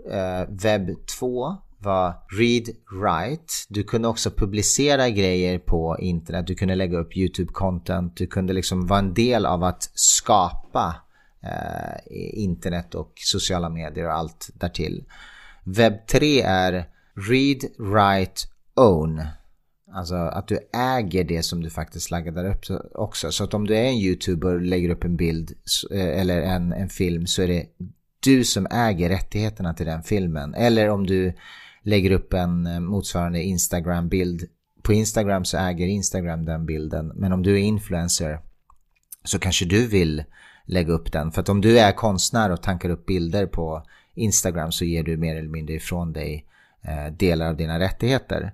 Uh, 0.08 0.16
eh, 0.16 0.48
webb 0.50 0.90
2 1.20 1.56
var 1.78 2.14
read 2.40 2.70
write. 2.92 3.54
Du 3.70 3.84
kunde 3.84 4.08
också 4.08 4.32
publicera 4.32 5.10
grejer 5.10 5.60
på 5.60 5.98
internet. 6.00 6.48
Du 6.48 6.56
kunde 6.56 6.76
lägga 6.76 6.98
upp 6.98 7.14
YouTube-content. 7.14 8.12
Du 8.16 8.28
kunde 8.28 8.54
liksom 8.54 8.88
vara 8.88 9.00
en 9.00 9.14
del 9.14 9.46
av 9.46 9.64
att 9.64 9.90
skapa 9.94 10.96
uh, 11.44 12.18
internet 12.44 12.96
och 12.96 13.14
sociala 13.16 13.70
medier 13.70 14.06
och 14.06 14.14
allt 14.14 14.50
därtill. 14.54 15.04
Webb 15.64 16.08
3 16.08 16.42
är 16.42 16.86
read, 17.16 17.64
write, 17.78 18.42
own. 18.76 19.22
Alltså 19.94 20.16
att 20.16 20.48
du 20.48 20.60
äger 20.74 21.24
det 21.24 21.44
som 21.44 21.64
du 21.64 21.70
faktiskt 21.70 22.12
laddar 22.12 22.46
upp 22.46 22.66
också. 22.94 23.32
Så 23.32 23.44
att 23.44 23.54
om 23.54 23.68
du 23.68 23.76
är 23.78 23.84
en 23.84 23.98
youtuber 23.98 24.56
och 24.56 24.62
lägger 24.62 24.90
upp 24.90 25.04
en 25.04 25.16
bild 25.16 25.52
eh, 25.92 26.20
eller 26.20 26.42
en, 26.42 26.74
en 26.74 26.90
film 26.90 27.28
så 27.28 27.42
är 27.42 27.48
det 27.48 27.66
du 28.20 28.44
som 28.44 28.68
äger 28.72 29.10
rättigheterna 29.10 29.74
till 29.74 29.86
den 29.86 30.04
filmen. 30.04 30.54
Eller 30.54 30.90
om 30.90 31.08
du 31.08 31.34
lägger 31.84 32.12
upp 32.12 32.34
en 32.34 32.68
eh, 32.68 32.80
motsvarande 32.80 33.44
Instagram-bild. 33.44 34.44
På 34.82 34.94
Instagram 34.94 35.46
så 35.46 35.58
äger 35.58 35.88
Instagram 35.88 36.46
den 36.46 36.66
bilden. 36.66 37.12
Men 37.16 37.34
om 37.34 37.44
du 37.44 37.54
är 37.54 37.64
influencer 37.64 38.40
så 39.24 39.40
kanske 39.40 39.66
du 39.66 39.88
vill 39.88 40.24
lägga 40.66 40.94
upp 40.94 41.12
den. 41.12 41.32
För 41.32 41.42
att 41.42 41.50
om 41.50 41.62
du 41.62 41.80
är 41.80 41.92
konstnär 41.92 42.50
och 42.50 42.64
tankar 42.64 42.90
upp 42.90 43.06
bilder 43.06 43.46
på 43.46 43.86
Instagram 44.16 44.72
så 44.72 44.86
ger 44.86 45.04
du 45.04 45.18
mer 45.18 45.36
eller 45.36 45.50
mindre 45.50 45.74
ifrån 45.76 46.14
dig 46.14 46.46
eh, 46.82 47.14
delar 47.14 47.48
av 47.48 47.58
dina 47.58 47.80
rättigheter. 47.80 48.54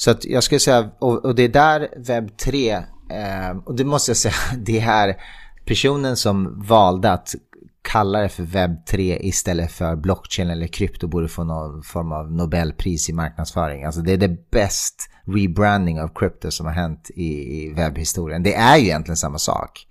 Så 0.00 0.10
att 0.10 0.24
jag 0.24 0.42
skulle 0.42 0.60
säga, 0.60 0.90
och, 0.98 1.24
och 1.24 1.34
det 1.34 1.42
är 1.42 1.48
där 1.48 1.88
webb 1.96 2.36
3, 2.36 2.70
eh, 2.70 3.56
och 3.64 3.74
det 3.76 3.84
måste 3.84 4.10
jag 4.10 4.16
säga, 4.16 4.34
det 4.56 4.80
är 4.80 5.16
personen 5.64 6.16
som 6.16 6.62
valde 6.66 7.12
att 7.12 7.34
kalla 7.82 8.20
det 8.20 8.28
för 8.28 8.42
webb 8.42 8.86
3 8.86 9.18
istället 9.20 9.72
för 9.72 9.96
blockchain 9.96 10.50
eller 10.50 10.66
krypto 10.66 11.06
borde 11.06 11.28
få 11.28 11.44
någon 11.44 11.82
form 11.82 12.12
av 12.12 12.32
nobelpris 12.32 13.08
i 13.08 13.12
marknadsföring. 13.12 13.84
Alltså 13.84 14.00
det 14.00 14.12
är 14.12 14.16
det 14.16 14.50
bäst 14.50 15.10
rebranding 15.24 16.00
av 16.00 16.08
krypto 16.14 16.50
som 16.50 16.66
har 16.66 16.72
hänt 16.72 17.10
i, 17.14 17.62
i 17.62 17.72
webbhistorien. 17.72 18.42
Det 18.42 18.54
är 18.54 18.76
ju 18.76 18.84
egentligen 18.84 19.16
samma 19.16 19.38
sak. 19.38 19.86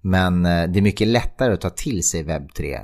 Men 0.00 0.46
eh, 0.46 0.68
det 0.68 0.78
är 0.78 0.82
mycket 0.82 1.08
lättare 1.08 1.54
att 1.54 1.60
ta 1.60 1.70
till 1.70 2.08
sig 2.08 2.22
webb 2.22 2.54
3 2.54 2.74
eh, 2.74 2.80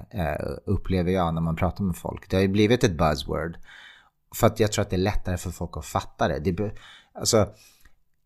upplever 0.66 1.12
jag 1.12 1.34
när 1.34 1.40
man 1.40 1.56
pratar 1.56 1.84
med 1.84 1.96
folk. 1.96 2.30
Det 2.30 2.36
har 2.36 2.42
ju 2.42 2.48
blivit 2.48 2.84
ett 2.84 2.98
buzzword. 2.98 3.56
För 4.34 4.46
att 4.46 4.60
jag 4.60 4.72
tror 4.72 4.82
att 4.82 4.90
det 4.90 4.96
är 4.96 4.98
lättare 4.98 5.36
för 5.36 5.50
folk 5.50 5.76
att 5.76 5.86
fatta 5.86 6.28
det. 6.28 6.52
det 6.52 6.72
alltså, 7.14 7.46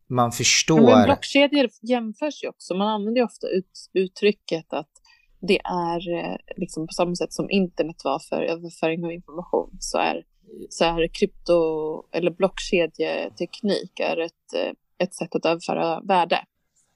man 0.09 0.33
förstår... 0.33 0.81
men 0.81 1.05
blockkedjor 1.05 1.69
jämförs 1.83 2.45
ju 2.45 2.49
också. 2.49 2.75
Man 2.75 2.89
använder 2.89 3.21
ju 3.21 3.25
ofta 3.25 3.49
ut, 3.49 3.91
uttrycket 3.93 4.73
att 4.73 4.91
det 5.41 5.61
är 5.65 6.15
eh, 6.19 6.37
liksom 6.57 6.87
på 6.87 6.93
samma 6.93 7.15
sätt 7.15 7.33
som 7.33 7.51
internet 7.51 7.97
var 8.05 8.19
för 8.19 8.43
överföring 8.43 9.05
av 9.05 9.13
information 9.13 9.77
så 9.81 9.99
är, 9.99 10.25
så 10.71 10.85
är 10.85 11.09
krypto 11.09 11.55
eller 12.13 12.31
blockkedjeteknik 12.31 14.01
är 14.01 14.17
ett, 14.17 14.55
eh, 14.55 14.73
ett 14.99 15.15
sätt 15.15 15.35
att 15.35 15.47
överföra 15.47 16.01
värde. 16.01 16.45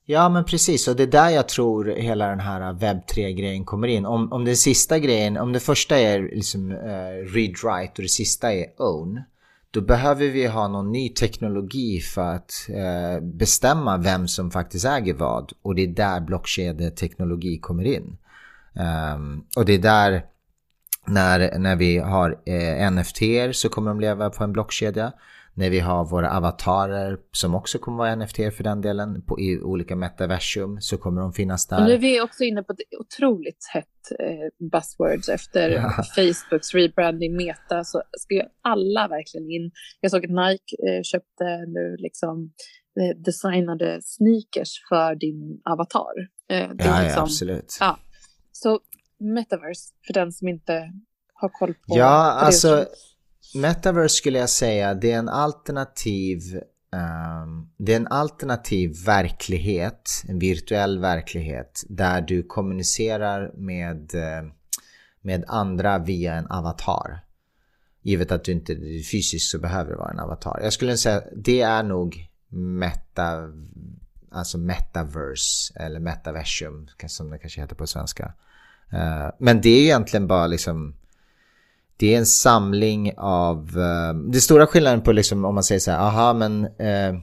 Ja 0.04 0.28
men 0.28 0.44
precis 0.44 0.88
och 0.88 0.96
det 0.96 1.02
är 1.02 1.06
där 1.06 1.28
jag 1.28 1.48
tror 1.48 1.84
hela 1.84 2.26
den 2.26 2.40
här 2.40 2.72
webb 2.72 3.02
3-grejen 3.14 3.64
kommer 3.64 3.88
in. 3.88 4.06
Om, 4.06 4.32
om 4.32 4.44
den 4.44 4.56
sista 4.56 4.98
grejen, 4.98 5.36
om 5.36 5.52
det 5.52 5.60
första 5.60 5.98
är 5.98 6.22
liksom 6.22 6.70
uh, 6.70 7.34
read 7.34 7.54
write 7.64 7.92
och 7.96 8.02
det 8.02 8.08
sista 8.08 8.52
är 8.52 8.66
own. 8.76 9.22
Då 9.70 9.80
behöver 9.80 10.26
vi 10.28 10.46
ha 10.46 10.68
någon 10.68 10.92
ny 10.92 11.08
teknologi 11.08 12.00
för 12.00 12.34
att 12.34 12.52
uh, 12.68 13.28
bestämma 13.28 13.96
vem 13.96 14.28
som 14.28 14.50
faktiskt 14.50 14.84
äger 14.84 15.14
vad. 15.14 15.52
Och 15.62 15.74
det 15.74 15.82
är 15.82 15.86
där 15.86 16.20
blockkedjeteknologi 16.20 17.58
kommer 17.58 17.84
in. 17.84 18.16
Um, 19.14 19.44
och 19.56 19.64
det 19.64 19.72
är 19.72 19.78
där 19.78 20.24
när, 21.06 21.58
när 21.58 21.76
vi 21.76 21.98
har 21.98 22.38
eh, 22.46 22.86
uh, 22.86 22.90
NFT 22.90 23.20
så 23.52 23.68
kommer 23.68 23.90
de 23.90 24.00
leva 24.00 24.30
på 24.30 24.44
en 24.44 24.52
blockkedja 24.52 25.12
när 25.54 25.70
vi 25.70 25.80
har 25.80 26.04
våra 26.04 26.36
avatarer 26.36 27.18
som 27.32 27.54
också 27.54 27.78
kommer 27.78 27.98
vara 27.98 28.16
NFT 28.16 28.36
för 28.36 28.62
den 28.62 28.80
delen 28.80 29.22
på, 29.22 29.40
i 29.40 29.60
olika 29.60 29.96
metaversum 29.96 30.80
så 30.80 30.98
kommer 30.98 31.20
de 31.20 31.32
finnas 31.32 31.66
där. 31.66 31.80
Och 31.80 31.84
nu 31.84 31.94
är 31.94 31.98
vi 31.98 32.20
också 32.20 32.44
inne 32.44 32.62
på 32.62 32.72
ett 32.72 32.78
otroligt 33.00 33.70
hett 33.72 33.86
eh, 34.20 34.68
buzzwords 34.70 35.28
efter 35.28 35.70
ja. 35.70 35.90
Facebooks 36.16 36.74
rebranding 36.74 37.36
Meta 37.36 37.84
så 37.84 38.02
ska 38.18 38.34
ju 38.34 38.42
alla 38.62 39.08
verkligen 39.08 39.50
in. 39.50 39.70
Jag 40.00 40.10
såg 40.10 40.24
att 40.24 40.30
Nike 40.30 40.76
eh, 40.88 41.02
köpte 41.02 41.44
nu 41.66 41.96
liksom 41.98 42.52
eh, 43.00 43.16
designade 43.16 44.00
sneakers 44.02 44.72
för 44.88 45.14
din 45.14 45.60
avatar. 45.64 46.14
Eh, 46.50 46.58
ja, 46.58 46.68
liksom, 46.68 47.12
ja, 47.16 47.22
absolut. 47.22 47.76
Ja. 47.80 47.98
Så 48.52 48.80
metaverse 49.18 49.94
för 50.06 50.14
den 50.14 50.32
som 50.32 50.48
inte 50.48 50.92
har 51.34 51.48
koll 51.48 51.74
på 51.74 51.98
Ja, 51.98 52.32
alltså 52.32 52.86
Metaverse 53.54 54.16
skulle 54.16 54.38
jag 54.38 54.50
säga 54.50 54.94
det 54.94 55.12
är 55.12 55.18
en 55.18 55.28
alternativ 55.28 56.60
um, 56.92 57.70
det 57.76 57.92
är 57.92 57.96
en 57.96 58.06
alternativ 58.06 58.96
verklighet, 59.06 60.10
en 60.28 60.38
virtuell 60.38 60.98
verklighet 60.98 61.84
där 61.88 62.20
du 62.20 62.42
kommunicerar 62.42 63.52
med, 63.54 64.14
eh, 64.14 64.52
med 65.20 65.44
andra 65.48 65.98
via 65.98 66.34
en 66.34 66.46
avatar. 66.46 67.24
Givet 68.02 68.32
att 68.32 68.44
du 68.44 68.52
inte 68.52 68.74
fysiskt 69.10 69.50
så 69.50 69.58
behöver 69.58 69.94
vara 69.94 70.10
en 70.10 70.18
avatar. 70.18 70.60
Jag 70.62 70.72
skulle 70.72 70.96
säga 70.96 71.22
det 71.36 71.60
är 71.60 71.82
nog 71.82 72.28
meta, 72.48 73.48
alltså 74.30 74.58
metaverse 74.58 75.72
eller 75.76 76.00
metaversum 76.00 76.88
som 77.06 77.30
det 77.30 77.38
kanske 77.38 77.60
heter 77.60 77.74
på 77.74 77.86
svenska. 77.86 78.32
Uh, 78.92 79.30
men 79.38 79.60
det 79.60 79.68
är 79.68 79.82
egentligen 79.82 80.26
bara 80.26 80.46
liksom 80.46 80.94
det 82.02 82.14
är 82.14 82.18
en 82.18 82.26
samling 82.26 83.12
av... 83.16 83.78
Uh, 83.78 84.30
det 84.30 84.40
stora 84.40 84.66
skillnaden 84.66 85.00
på 85.00 85.12
liksom 85.12 85.44
om 85.44 85.54
man 85.54 85.64
säger 85.64 85.78
så 85.78 85.90
här, 85.90 85.98
aha 85.98 86.32
men 86.32 86.64
uh, 86.64 87.20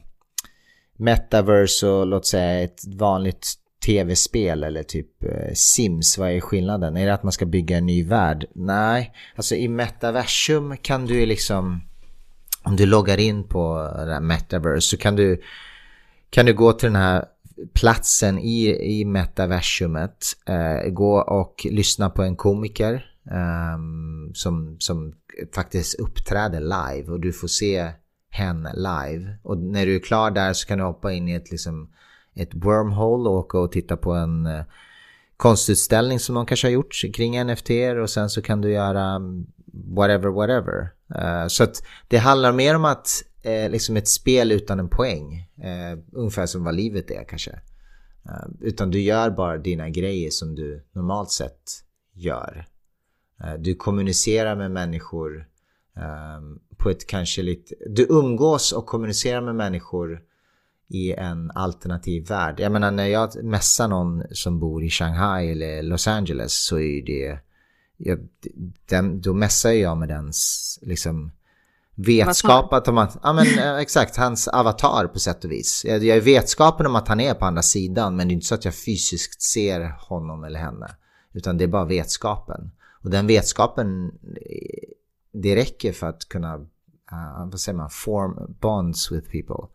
Metaverse 0.98 1.88
och 1.88 2.08
låt 2.08 2.26
säga 2.26 2.64
ett 2.64 2.82
vanligt 2.88 3.54
tv-spel 3.86 4.64
eller 4.64 4.84
typ 4.84 5.24
uh, 5.24 5.54
Sims, 5.54 6.18
vad 6.18 6.32
är 6.32 6.40
skillnaden? 6.40 6.98
Är 6.98 7.06
det 7.06 7.14
att 7.14 7.24
man 7.24 7.32
ska 7.32 7.46
bygga 7.46 7.78
en 7.78 7.86
ny 7.86 8.04
värld? 8.04 8.46
Nej, 8.56 9.14
alltså 9.36 9.56
i 9.56 9.68
metaversum 9.68 10.78
kan 10.78 11.06
du 11.06 11.26
liksom... 11.26 11.82
Om 12.64 12.76
du 12.76 12.86
loggar 12.86 13.18
in 13.18 13.44
på 13.44 13.92
det 14.06 14.14
här 14.14 14.22
metaverse 14.22 14.90
så 14.90 14.98
kan 14.98 15.16
du, 15.16 15.42
kan 16.30 16.46
du 16.46 16.54
gå 16.54 16.74
till 16.74 16.88
den 16.88 17.02
här 17.02 17.26
platsen 17.74 18.40
i, 18.40 18.68
i 19.00 19.06
metaversumet, 19.06 20.26
eh, 20.46 20.90
gå 20.90 21.22
och 21.22 21.68
lyssna 21.70 22.10
på 22.10 22.24
en 22.24 22.36
komiker 22.36 23.09
Um, 23.24 24.32
som, 24.34 24.76
som 24.80 25.14
faktiskt 25.56 26.00
uppträder 26.00 26.60
live 26.60 27.12
och 27.12 27.20
du 27.20 27.34
får 27.34 27.48
se 27.48 27.92
henne 28.30 28.74
live. 28.76 29.38
Och 29.44 29.58
när 29.58 29.86
du 29.86 29.96
är 29.96 30.00
klar 30.00 30.32
där 30.32 30.54
så 30.54 30.68
kan 30.68 30.78
du 30.78 30.84
hoppa 30.84 31.14
in 31.14 31.28
i 31.28 31.34
ett, 31.34 31.52
liksom, 31.52 31.90
ett 32.36 32.54
wormhole 32.54 33.30
och 33.30 33.36
åka 33.36 33.60
och 33.60 33.72
titta 33.72 33.98
på 33.98 34.14
en 34.14 34.46
uh, 34.46 34.64
konstutställning 35.38 36.20
som 36.20 36.36
någon 36.36 36.46
kanske 36.46 36.68
har 36.68 36.72
gjort 36.72 37.02
kring 37.14 37.46
NFT 37.46 37.70
och 38.02 38.10
sen 38.10 38.30
så 38.30 38.42
kan 38.42 38.62
du 38.62 38.72
göra 38.72 39.16
mm, 39.16 39.48
whatever, 39.74 40.30
whatever. 40.30 40.90
Uh, 41.16 41.48
så 41.48 41.64
att 41.64 41.84
det 42.08 42.18
handlar 42.18 42.54
mer 42.54 42.76
om 42.76 42.86
att 42.86 43.08
uh, 43.46 43.70
liksom 43.70 43.98
ett 43.98 44.08
spel 44.08 44.52
utan 44.52 44.80
en 44.80 44.90
poäng. 44.90 45.50
uh, 45.58 46.00
ungefär 46.12 46.46
som 46.46 46.64
vad 46.64 46.76
livet 46.76 47.12
är 47.12 47.24
kanske. 47.24 47.60
Utan 48.62 48.92
du 48.92 49.02
gör 49.02 49.30
bara 49.30 49.58
dina 49.58 49.90
grejer 49.90 50.30
som 50.30 50.56
du 50.56 50.86
normalt 50.92 51.32
sett 51.32 51.62
gör. 52.14 52.66
Eh, 53.44 53.54
du 53.54 53.76
kommunicerar 53.76 54.56
med 54.56 54.72
människor 54.72 55.48
ehm, 55.96 56.60
på 56.78 56.90
ett 56.90 57.08
kanske 57.08 57.42
lite... 57.42 57.76
Du 57.88 58.08
umgås 58.10 58.72
och 58.72 58.86
kommunicerar 58.86 59.42
med 59.42 59.56
människor 59.56 60.22
i 60.90 61.14
en 61.14 61.52
alternativ 61.52 62.28
värld. 62.28 62.60
Jag 62.60 62.72
menar 62.72 62.92
när 62.92 63.08
jag 63.08 63.44
mässar 63.44 63.88
någon 63.88 64.24
som 64.32 64.60
bor 64.60 64.84
i 64.84 64.90
Shanghai 64.90 65.52
eller 65.52 65.84
Los 65.84 66.08
Angeles 66.08 66.54
så 66.54 66.80
är 66.80 67.06
det... 67.06 67.40
Jag, 67.98 68.20
den, 68.86 69.22
då 69.22 69.34
mässar 69.34 69.72
jag 69.72 69.98
med 69.98 70.10
dens 70.10 70.80
liksom 70.82 71.32
vetskap 71.96 72.74
att 72.74 72.86
de 72.86 73.08
ja 73.24 73.34
men 73.34 73.60
eh, 73.60 73.76
exakt, 73.76 74.18
hans 74.18 74.48
avatar 74.48 75.08
på 75.08 75.20
sätt 75.20 75.46
och 75.46 75.52
vis. 75.52 75.86
Jag, 75.88 76.04
jag 76.04 76.18
är 76.18 76.22
vetskapen 76.22 76.86
om 76.86 76.96
att 76.96 77.08
han 77.08 77.20
är 77.20 77.34
på 77.34 77.46
andra 77.46 77.62
sidan 77.62 78.16
men 78.16 78.28
det 78.28 78.32
är 78.32 78.36
inte 78.36 78.48
så 78.48 78.56
att 78.56 78.66
jag 78.66 78.76
fysiskt 78.76 79.42
ser 79.42 79.96
honom 80.00 80.44
eller 80.44 80.60
henne. 80.60 80.96
Utan 81.34 81.58
det 81.58 81.64
är 81.64 81.68
bara 81.68 81.86
vetskapen. 81.86 82.72
Och 83.04 83.10
den 83.10 83.28
vetskapen, 83.28 84.12
det 85.32 85.56
räcker 85.56 85.94
för 85.94 86.08
att 86.08 86.30
kunna, 86.30 86.56
uh, 86.58 87.50
vad 87.52 87.60
säger 87.60 87.78
man, 87.78 87.90
form 87.90 88.56
bonds 88.62 89.12
with 89.12 89.32
people. 89.32 89.68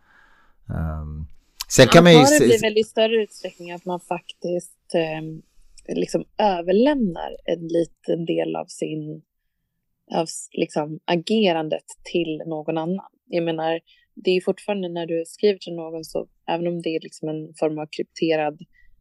Um, 0.68 1.26
sen 1.68 1.87
kan 1.87 2.04
man 2.04 2.12
ju... 2.12 2.18
Det 2.18 2.46
blir 2.46 2.60
väl 2.60 2.78
i 2.78 2.84
större 2.84 3.22
utsträckning 3.22 3.72
att 3.72 3.84
man 3.84 4.00
faktiskt 4.00 4.94
um, 5.18 5.42
liksom 5.96 6.24
överlämnar 6.38 7.37
en 7.44 7.68
liten 7.68 8.24
del 8.24 8.56
av 8.56 8.66
sin 8.68 9.22
av 10.14 10.26
liksom, 10.52 11.00
agerandet 11.04 11.84
till 12.12 12.42
någon 12.46 12.78
annan. 12.78 13.10
Jag 13.26 13.44
menar, 13.44 13.80
det 14.14 14.30
är 14.30 14.40
fortfarande 14.40 14.88
när 14.88 15.06
du 15.06 15.24
skriver 15.26 15.58
till 15.58 15.74
någon 15.74 16.04
så 16.04 16.28
även 16.48 16.66
om 16.66 16.82
det 16.82 16.88
är 16.88 17.00
liksom 17.00 17.28
en 17.28 17.54
form 17.58 17.78
av 17.78 17.87
krypterad 17.87 18.58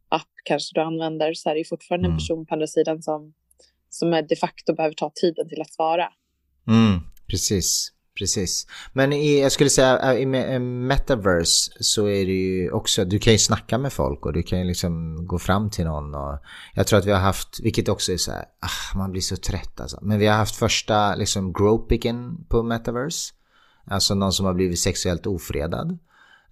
app 0.08 0.32
kanske 0.44 0.74
du 0.74 0.80
använder 0.80 1.34
så 1.34 1.50
är 1.50 1.54
det 1.54 1.68
fortfarande 1.68 2.06
mm. 2.06 2.14
en 2.14 2.18
person 2.18 2.46
på 2.46 2.54
andra 2.54 2.66
sidan 2.66 3.02
som, 3.02 3.34
som 3.94 4.12
är 4.12 4.22
de 4.22 4.36
facto 4.36 4.74
behöver 4.74 4.94
ta 4.94 5.12
tiden 5.14 5.48
till 5.48 5.60
att 5.60 5.72
svara. 5.72 6.08
Mm, 6.68 7.00
precis. 7.30 7.90
Precis. 8.18 8.66
Men 8.92 9.12
i, 9.12 9.40
jag 9.40 9.52
skulle 9.52 9.70
säga 9.70 10.12
äh, 10.12 10.18
i 10.18 10.54
äh, 10.54 10.60
metaverse 10.60 11.72
så 11.80 12.06
är 12.06 12.26
det 12.26 12.32
ju 12.32 12.70
också, 12.70 13.04
du 13.04 13.18
kan 13.18 13.32
ju 13.32 13.38
snacka 13.38 13.78
med 13.78 13.92
folk 13.92 14.26
och 14.26 14.32
du 14.32 14.42
kan 14.42 14.58
ju 14.58 14.64
liksom 14.64 15.26
gå 15.26 15.38
fram 15.38 15.70
till 15.70 15.84
någon 15.84 16.14
och 16.14 16.38
jag 16.74 16.86
tror 16.86 16.98
att 16.98 17.06
vi 17.06 17.12
har 17.12 17.20
haft, 17.20 17.60
vilket 17.62 17.88
också 17.88 18.12
är 18.12 18.16
så 18.16 18.32
här, 18.32 18.44
ah, 18.60 18.98
man 18.98 19.10
blir 19.10 19.20
så 19.20 19.36
trött 19.36 19.80
alltså. 19.80 19.98
Men 20.02 20.18
vi 20.18 20.26
har 20.26 20.36
haft 20.36 20.56
första 20.56 21.14
liksom 21.14 21.52
gropiken 21.52 22.44
på 22.48 22.62
metaverse. 22.62 23.34
Alltså 23.86 24.14
någon 24.14 24.32
som 24.32 24.46
har 24.46 24.54
blivit 24.54 24.78
sexuellt 24.78 25.26
ofredad. 25.26 25.98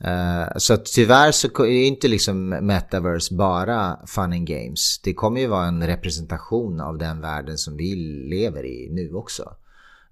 Uh, 0.05 0.57
så 0.57 0.77
tyvärr 0.77 1.33
så 1.33 1.67
är 1.67 1.87
inte 1.87 2.09
liksom 2.09 2.49
metaverse 2.49 3.35
bara 3.35 3.99
fun 4.07 4.33
and 4.33 4.47
games. 4.47 5.01
Det 5.05 5.15
kommer 5.15 5.41
ju 5.41 5.47
vara 5.47 5.67
en 5.67 5.87
representation 5.87 6.81
av 6.81 6.99
den 6.99 7.21
världen 7.21 7.59
som 7.59 7.77
vi 7.77 7.95
lever 8.31 8.65
i 8.65 8.89
nu 8.91 9.15
också. 9.15 9.43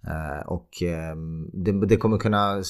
Uh, 0.07 0.48
och 0.48 0.68
um, 1.12 1.50
det, 1.53 1.87
det, 1.87 1.96
kommer 1.96 2.18
kunna, 2.18 2.62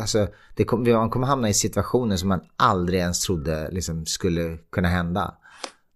alltså, 0.00 0.26
det 0.56 0.64
kom, 0.64 0.82
man 0.82 1.10
kommer 1.10 1.26
hamna 1.26 1.48
i 1.48 1.54
situationer 1.54 2.16
som 2.16 2.28
man 2.28 2.40
aldrig 2.56 3.00
ens 3.00 3.20
trodde 3.20 3.70
liksom, 3.70 4.06
skulle 4.06 4.58
kunna 4.70 4.88
hända. 4.88 5.34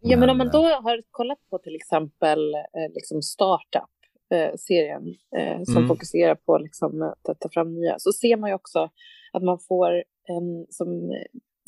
Ja 0.01 0.11
men, 0.11 0.21
men 0.21 0.31
om 0.31 0.39
man 0.39 0.51
då 0.51 0.63
har 0.63 1.03
kollat 1.11 1.39
på 1.51 1.59
till 1.59 1.77
exempel 1.77 2.55
eh, 2.55 2.93
liksom 2.95 3.23
startup-serien 3.23 5.15
eh, 5.37 5.63
som 5.65 5.77
mm. 5.77 5.89
fokuserar 5.89 6.35
på 6.35 6.59
liksom, 6.59 7.03
att 7.03 7.41
ta 7.41 7.49
fram 7.49 7.75
nya, 7.75 7.99
så 7.99 8.13
ser 8.13 8.37
man 8.37 8.51
ju 8.51 8.55
också 8.55 8.91
att 9.33 9.43
man 9.43 9.59
får 9.59 10.05
en, 10.29 10.67
som 10.71 11.13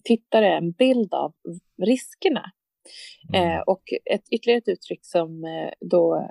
tittare 0.04 0.56
en 0.56 0.72
bild 0.72 1.14
av 1.14 1.34
riskerna. 1.82 2.52
Mm. 3.34 3.50
Eh, 3.50 3.60
och 3.60 3.82
ett 4.10 4.28
ytterligare 4.30 4.58
ett 4.58 4.68
uttryck 4.68 5.00
som 5.02 5.44
eh, 5.44 5.70
då 5.80 6.28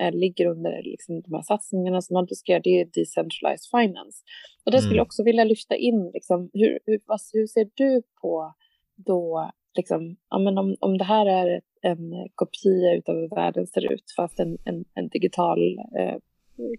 eh, 0.00 0.12
ligger 0.12 0.46
under 0.46 0.82
liksom, 0.82 1.20
de 1.20 1.34
här 1.34 1.42
satsningarna 1.42 2.02
som 2.02 2.14
man 2.14 2.26
diskuterar, 2.26 2.60
det 2.60 2.80
är 2.80 2.84
decentralized 2.84 3.70
finance. 3.70 4.24
Och 4.64 4.72
det 4.72 4.78
skulle 4.78 4.94
jag 4.94 5.04
mm. 5.04 5.06
också 5.06 5.24
vilja 5.24 5.44
lyfta 5.44 5.76
in, 5.76 6.10
liksom, 6.14 6.50
hur, 6.52 6.78
hur, 6.86 7.00
hur 7.32 7.46
ser 7.46 7.68
du 7.74 8.02
på 8.22 8.54
då, 8.96 9.50
liksom, 9.76 10.16
ja, 10.30 10.38
men 10.38 10.58
om, 10.58 10.76
om 10.80 10.98
det 10.98 11.04
här 11.04 11.26
är 11.26 11.60
en 11.82 12.28
kopia 12.34 13.02
av 13.06 13.14
hur 13.14 13.28
världen 13.36 13.66
ser 13.66 13.92
ut, 13.92 14.04
fast 14.16 14.40
en, 14.40 14.58
en, 14.64 14.84
en 14.94 15.08
digital 15.08 15.78
eh, 15.78 16.16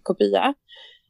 kopia, 0.02 0.54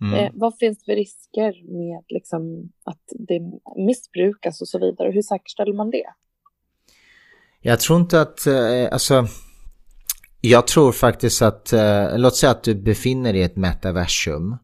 Mm. 0.03 0.15
Eh, 0.15 0.31
vad 0.35 0.59
finns 0.59 0.79
det 0.79 0.85
för 0.85 0.97
risker 0.97 1.73
med 1.73 2.05
liksom, 2.09 2.73
att 2.85 3.03
det 3.29 3.41
missbrukas 3.77 4.61
och 4.61 4.69
så 4.69 4.79
vidare? 4.79 5.11
Hur 5.11 5.23
säkerställer 5.23 5.73
man 5.73 5.91
det? 5.91 6.07
Jag 7.61 7.81
tror 7.81 8.01
inte 8.01 8.21
att, 8.21 8.47
eh, 8.47 8.93
alltså 8.93 9.27
jag 10.41 10.67
tror 10.67 10.93
faktiskt 10.93 11.43
att, 11.43 11.73
eh, 11.73 12.19
låt 12.19 12.37
säga 12.37 12.51
att 12.51 12.63
du 12.63 12.75
befinner 12.75 13.33
dig 13.33 13.43
i 13.43 13.45
ett 13.45 13.57
metaversum. 13.57 14.57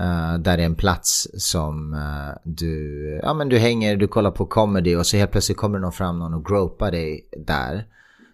Uh, 0.00 0.38
där 0.38 0.56
det 0.56 0.62
är 0.62 0.66
en 0.66 0.74
plats 0.74 1.28
som 1.34 1.94
uh, 1.94 2.38
du, 2.44 3.20
ja 3.22 3.34
men 3.34 3.48
du 3.48 3.58
hänger, 3.58 3.96
du 3.96 4.08
kollar 4.08 4.30
på 4.30 4.46
comedy 4.46 4.96
och 4.96 5.06
så 5.06 5.16
helt 5.16 5.30
plötsligt 5.30 5.58
kommer 5.58 5.78
någon 5.78 5.92
fram 5.92 6.18
någon 6.18 6.34
och 6.34 6.44
gropar 6.44 6.90
dig 6.90 7.28
där. 7.46 7.86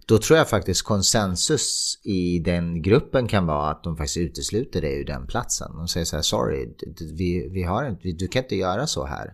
Då 0.06 0.18
tror 0.18 0.38
jag 0.38 0.48
faktiskt 0.48 0.82
konsensus 0.82 1.98
i 2.02 2.38
den 2.38 2.82
gruppen 2.82 3.28
kan 3.28 3.46
vara 3.46 3.70
att 3.70 3.84
de 3.84 3.96
faktiskt 3.96 4.16
utesluter 4.16 4.80
dig 4.80 5.00
ur 5.00 5.04
den 5.04 5.26
platsen. 5.26 5.76
De 5.76 5.88
säger 5.88 6.06
så 6.06 6.16
här, 6.16 6.22
sorry, 6.22 6.68
vi, 7.12 7.48
vi 7.48 7.62
har 7.62 7.88
inte, 7.88 8.08
du 8.08 8.28
kan 8.28 8.42
inte 8.42 8.56
göra 8.56 8.86
så 8.86 9.06
här. 9.06 9.26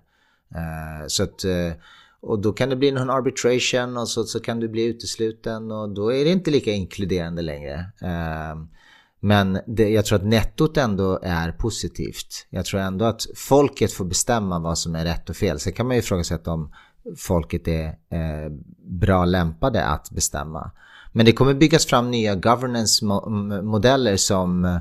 Uh, 0.55 1.07
så 1.07 1.23
att 1.23 1.45
eh, 1.45 1.73
och 2.21 2.39
då 2.39 2.53
kan 2.53 2.69
det 2.69 2.77
bli 2.77 2.91
någon 2.91 3.11
arbitration 3.11 3.97
och 3.97 4.09
så, 4.09 4.25
så 4.25 4.41
kan 4.41 4.61
du 4.61 4.69
bli 4.69 4.85
utesluten 4.85 5.71
och 5.71 5.89
då 5.89 6.13
är 6.13 6.25
det 6.25 6.31
inte 6.31 6.51
lika 6.51 6.73
inkluderande 6.73 7.43
längre. 7.43 7.75
Uh, 8.03 8.65
men 9.21 9.61
det, 9.67 9.89
jag 9.89 10.05
tror 10.05 10.19
att 10.19 10.25
nettot 10.25 10.77
ändå 10.77 11.19
är 11.23 11.53
positivt. 11.53 12.47
Jag 12.51 12.65
tror 12.65 12.81
ändå 12.81 13.05
att 13.05 13.27
folket 13.37 13.93
får 13.93 14.05
bestämma 14.05 14.59
vad 14.59 14.79
som 14.79 14.95
är 14.95 15.05
rätt 15.05 15.31
och 15.31 15.37
fel. 15.37 15.59
Sen 15.59 15.73
kan 15.73 15.87
man 15.87 15.97
ju 15.97 16.01
ifrågasätta 16.03 16.53
om 16.53 16.75
folket 17.17 17.69
är 17.69 17.87
eh, 17.87 18.53
bra 18.85 19.25
lämpade 19.25 19.85
att 19.85 20.11
bestämma. 20.11 20.71
Men 21.13 21.27
det 21.27 21.33
kommer 21.33 21.55
byggas 21.55 21.87
fram 21.87 22.11
nya 22.11 22.35
governance-modeller 22.35 24.17
som 24.17 24.65
eh, 24.65 24.79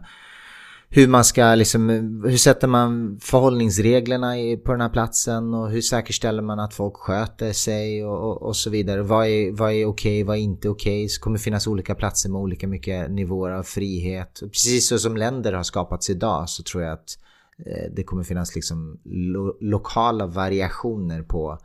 hur 0.90 1.08
man 1.08 1.24
ska 1.26 1.56
liksom, 1.56 1.90
eh, 1.90 2.30
hur 2.30 2.38
sätter 2.38 2.68
man 2.68 3.20
förhållningsreglerna 3.22 4.34
på 4.66 4.72
den 4.72 4.82
här 4.82 4.90
platsen 4.90 5.54
och 5.54 5.70
hur 5.70 5.82
säkerställer 5.82 6.42
man 6.42 6.60
att 6.60 6.74
folk 6.74 6.96
sköter 6.96 7.54
sig 7.54 8.06
och, 8.06 8.32
och, 8.32 8.42
och 8.42 8.56
så 8.56 8.70
vidare. 8.70 9.02
Vad 9.02 9.28
är, 9.28 9.52
vad 9.52 9.72
är 9.72 9.86
okej, 9.86 9.86
okay, 9.86 10.24
vad 10.24 10.38
är 10.38 10.42
inte 10.42 10.70
okej? 10.70 11.04
Okay? 11.04 11.04
Det 11.04 11.20
kommer 11.22 11.38
finnas 11.38 11.68
olika 11.68 11.96
platser 11.96 12.30
med 12.30 12.42
olika 12.42 12.68
mycket 12.68 13.12
nivåer 13.12 13.52
av 13.52 13.64
frihet. 13.64 14.40
Precis 14.42 14.88
så 14.88 15.00
som 15.00 15.18
länder 15.18 15.54
har 15.54 15.64
skapats 15.64 16.10
idag 16.10 16.50
så 16.50 16.64
tror 16.64 16.84
jag 16.84 16.94
att 16.94 17.18
eh, 17.66 17.92
det 17.96 18.04
kommer 18.04 18.24
finnas 18.24 18.56
liksom 18.56 19.00
lo 19.04 19.58
lokala 19.62 20.28
variationer 20.28 21.22
på 21.22 21.60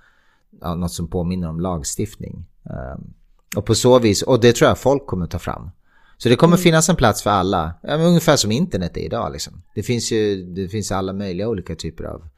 något 0.60 0.92
som 0.92 1.08
påminner 1.08 1.48
om 1.48 1.60
lagstiftning. 1.60 2.44
Um, 2.62 3.14
och 3.56 3.66
på 3.66 3.74
så 3.74 3.98
vis, 3.98 4.22
och 4.22 4.40
det 4.40 4.52
tror 4.52 4.68
jag 4.68 4.78
folk 4.78 5.06
kommer 5.06 5.26
ta 5.26 5.38
fram. 5.38 5.70
Så 6.16 6.28
det 6.28 6.36
kommer 6.36 6.56
mm. 6.56 6.62
finnas 6.62 6.88
en 6.88 6.96
plats 6.96 7.22
för 7.22 7.30
alla. 7.30 7.74
Ja, 7.82 7.94
ungefär 7.94 8.36
som 8.36 8.52
internet 8.52 8.96
är 8.96 9.00
idag. 9.00 9.32
Liksom. 9.32 9.62
Det 9.74 9.82
finns 9.82 10.12
ju 10.12 10.44
det 10.44 10.68
finns 10.68 10.92
alla 10.92 11.12
möjliga 11.12 11.48
olika 11.48 11.74
typer 11.74 12.04
av 12.04 12.28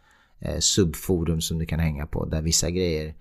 eh, 0.40 0.58
subforum 0.58 1.40
som 1.40 1.58
du 1.58 1.66
kan 1.66 1.80
hänga 1.80 2.06
på. 2.06 2.24
Där 2.24 2.42
vissa 2.42 2.70
grejer 2.70 3.14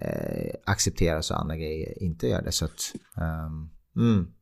eh, 0.00 0.54
accepteras 0.64 1.30
och 1.30 1.40
andra 1.40 1.56
grejer 1.56 2.02
inte 2.02 2.28
gör 2.28 2.42
det. 2.42 2.52
Så 2.52 2.64
att, 2.64 2.92
um, 3.16 3.70
mm. 3.96 4.32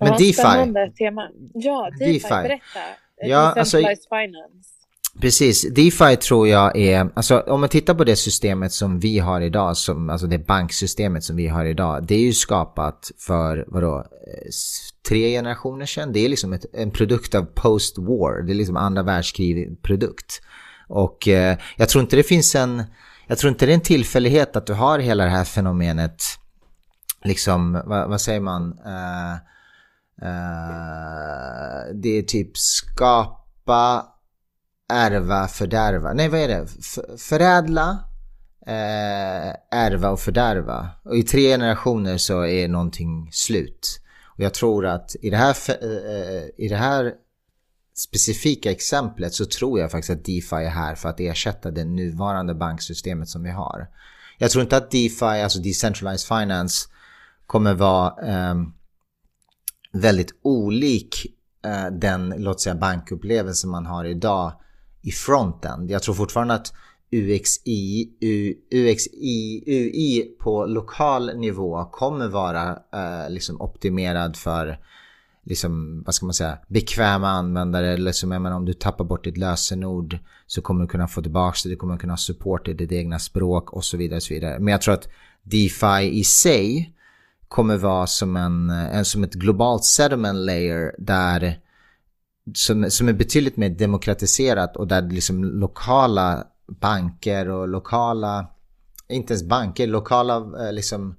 Men 0.00 0.08
ja, 0.08 0.18
DeFi. 0.18 0.94
Tema. 0.98 1.30
Ja, 1.54 1.90
DeFi. 1.98 2.12
DeFi. 2.12 2.28
Berätta. 2.28 2.80
Ja, 3.16 3.54
alltså, 3.56 3.76
finance. 3.76 4.73
Precis, 5.20 5.74
DeFi 5.74 6.16
tror 6.16 6.48
jag 6.48 6.76
är, 6.76 7.10
alltså 7.14 7.40
om 7.40 7.60
man 7.60 7.68
tittar 7.68 7.94
på 7.94 8.04
det 8.04 8.16
systemet 8.16 8.72
som 8.72 9.00
vi 9.00 9.18
har 9.18 9.40
idag, 9.40 9.76
som, 9.76 10.10
alltså 10.10 10.26
det 10.26 10.38
banksystemet 10.38 11.24
som 11.24 11.36
vi 11.36 11.48
har 11.48 11.64
idag, 11.64 12.06
det 12.06 12.14
är 12.14 12.20
ju 12.20 12.32
skapat 12.32 13.10
för, 13.18 13.64
vadå, 13.68 13.98
eh, 13.98 14.50
tre 15.08 15.30
generationer 15.30 15.86
sedan. 15.86 16.12
Det 16.12 16.24
är 16.24 16.28
liksom 16.28 16.52
ett, 16.52 16.64
en 16.72 16.90
produkt 16.90 17.34
av 17.34 17.46
post-war, 17.54 18.42
det 18.42 18.52
är 18.52 18.54
liksom 18.54 18.76
andra 18.76 19.02
världskrig-produkt. 19.02 20.42
Och 20.88 21.28
eh, 21.28 21.58
jag 21.76 21.88
tror 21.88 22.02
inte 22.02 22.16
det 22.16 22.22
finns 22.22 22.54
en, 22.54 22.82
jag 23.26 23.38
tror 23.38 23.52
inte 23.52 23.66
det 23.66 23.72
är 23.72 23.74
en 23.74 23.80
tillfällighet 23.80 24.56
att 24.56 24.66
du 24.66 24.72
har 24.72 24.98
hela 24.98 25.24
det 25.24 25.30
här 25.30 25.44
fenomenet, 25.44 26.22
liksom, 27.24 27.82
vad, 27.86 28.08
vad 28.08 28.20
säger 28.20 28.40
man, 28.40 28.62
uh, 28.62 29.34
uh, 30.22 31.94
det 31.94 32.18
är 32.18 32.22
typ 32.22 32.56
skapa 32.56 34.13
ärva, 34.92 35.48
fördärva. 35.48 36.12
Nej, 36.12 36.28
vad 36.28 36.40
är 36.40 36.48
det? 36.48 36.66
F 36.78 36.98
förädla, 37.18 37.98
eh, 38.66 39.54
ärva 39.70 40.10
och 40.10 40.20
fördärva. 40.20 40.90
Och 41.02 41.16
i 41.16 41.22
tre 41.22 41.48
generationer 41.48 42.18
så 42.18 42.44
är 42.44 42.68
någonting 42.68 43.28
slut. 43.32 44.00
Och 44.24 44.40
jag 44.40 44.54
tror 44.54 44.86
att 44.86 45.16
i 45.22 45.30
det 45.30 45.36
här, 45.36 45.56
eh, 45.68 46.36
eh, 46.36 46.44
i 46.56 46.68
det 46.68 46.76
här 46.76 47.12
specifika 47.96 48.70
exemplet 48.70 49.34
så 49.34 49.44
tror 49.44 49.80
jag 49.80 49.90
faktiskt 49.90 50.10
att 50.10 50.24
DeFi 50.24 50.56
är 50.56 50.70
här 50.70 50.94
för 50.94 51.08
att 51.08 51.20
ersätta 51.20 51.70
det 51.70 51.84
nuvarande 51.84 52.54
banksystemet 52.54 53.28
som 53.28 53.42
vi 53.42 53.50
har. 53.50 53.88
Jag 54.38 54.50
tror 54.50 54.62
inte 54.62 54.76
att 54.76 54.90
DeFi, 54.90 55.24
alltså 55.24 55.58
Decentralized 55.58 56.38
Finance, 56.38 56.88
kommer 57.46 57.74
vara 57.74 58.26
eh, 58.28 58.54
väldigt 59.92 60.30
olik 60.42 61.26
eh, 61.64 61.86
den, 61.86 62.34
låt 62.38 62.60
säga 62.60 62.74
bankupplevelse 62.74 63.66
man 63.66 63.86
har 63.86 64.04
idag 64.04 64.52
i 65.04 65.10
frontend. 65.10 65.90
Jag 65.90 66.02
tror 66.02 66.14
fortfarande 66.14 66.54
att 66.54 66.72
UXI, 67.12 68.10
U, 68.20 68.54
UXI, 68.70 69.62
UI 69.66 70.36
på 70.38 70.66
lokal 70.66 71.36
nivå 71.36 71.84
kommer 71.84 72.28
vara 72.28 72.70
eh, 72.70 73.30
liksom 73.30 73.60
optimerad 73.60 74.36
för 74.36 74.78
liksom, 75.44 76.02
vad 76.06 76.14
ska 76.14 76.26
man 76.26 76.34
säga, 76.34 76.58
bekväma 76.68 77.28
användare. 77.28 77.96
Liksom, 77.96 78.32
jag 78.32 78.42
menar, 78.42 78.56
om 78.56 78.64
du 78.64 78.72
tappar 78.72 79.04
bort 79.04 79.24
ditt 79.24 79.36
lösenord 79.36 80.18
så 80.46 80.62
kommer 80.62 80.82
du 80.82 80.88
kunna 80.88 81.08
få 81.08 81.22
tillbaka 81.22 81.58
det. 81.64 81.68
Du 81.68 81.76
kommer 81.76 81.96
kunna 81.96 82.12
ha 82.12 82.18
support 82.18 82.68
i 82.68 82.74
ditt 82.74 82.92
egna 82.92 83.18
språk 83.18 83.72
och 83.72 83.84
så 83.84 83.96
vidare. 83.96 84.16
Och 84.16 84.22
så 84.22 84.34
vidare. 84.34 84.58
Men 84.58 84.72
jag 84.72 84.82
tror 84.82 84.94
att 84.94 85.08
DeFi 85.42 86.10
i 86.12 86.24
sig 86.24 86.94
kommer 87.48 87.76
vara 87.76 88.06
som, 88.06 88.36
en, 88.36 88.70
en, 88.70 89.04
som 89.04 89.24
ett 89.24 89.34
globalt 89.34 89.84
sediment 89.84 90.38
layer 90.38 90.94
där 90.98 91.58
som, 92.52 92.90
som 92.90 93.08
är 93.08 93.12
betydligt 93.12 93.56
mer 93.56 93.68
demokratiserat 93.68 94.76
och 94.76 94.88
där 94.88 95.02
liksom 95.02 95.44
lokala 95.44 96.46
banker 96.66 97.48
och 97.48 97.68
lokala, 97.68 98.46
inte 99.08 99.32
ens 99.32 99.44
banker, 99.44 99.86
lokala 99.86 100.66
eh, 100.66 100.72
liksom 100.72 101.16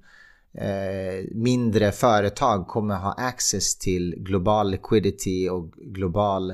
eh, 0.54 1.24
mindre 1.34 1.92
företag 1.92 2.66
kommer 2.66 2.96
ha 2.96 3.12
access 3.12 3.78
till 3.78 4.14
global 4.18 4.70
liquidity 4.70 5.48
och 5.48 5.70
global 5.72 6.50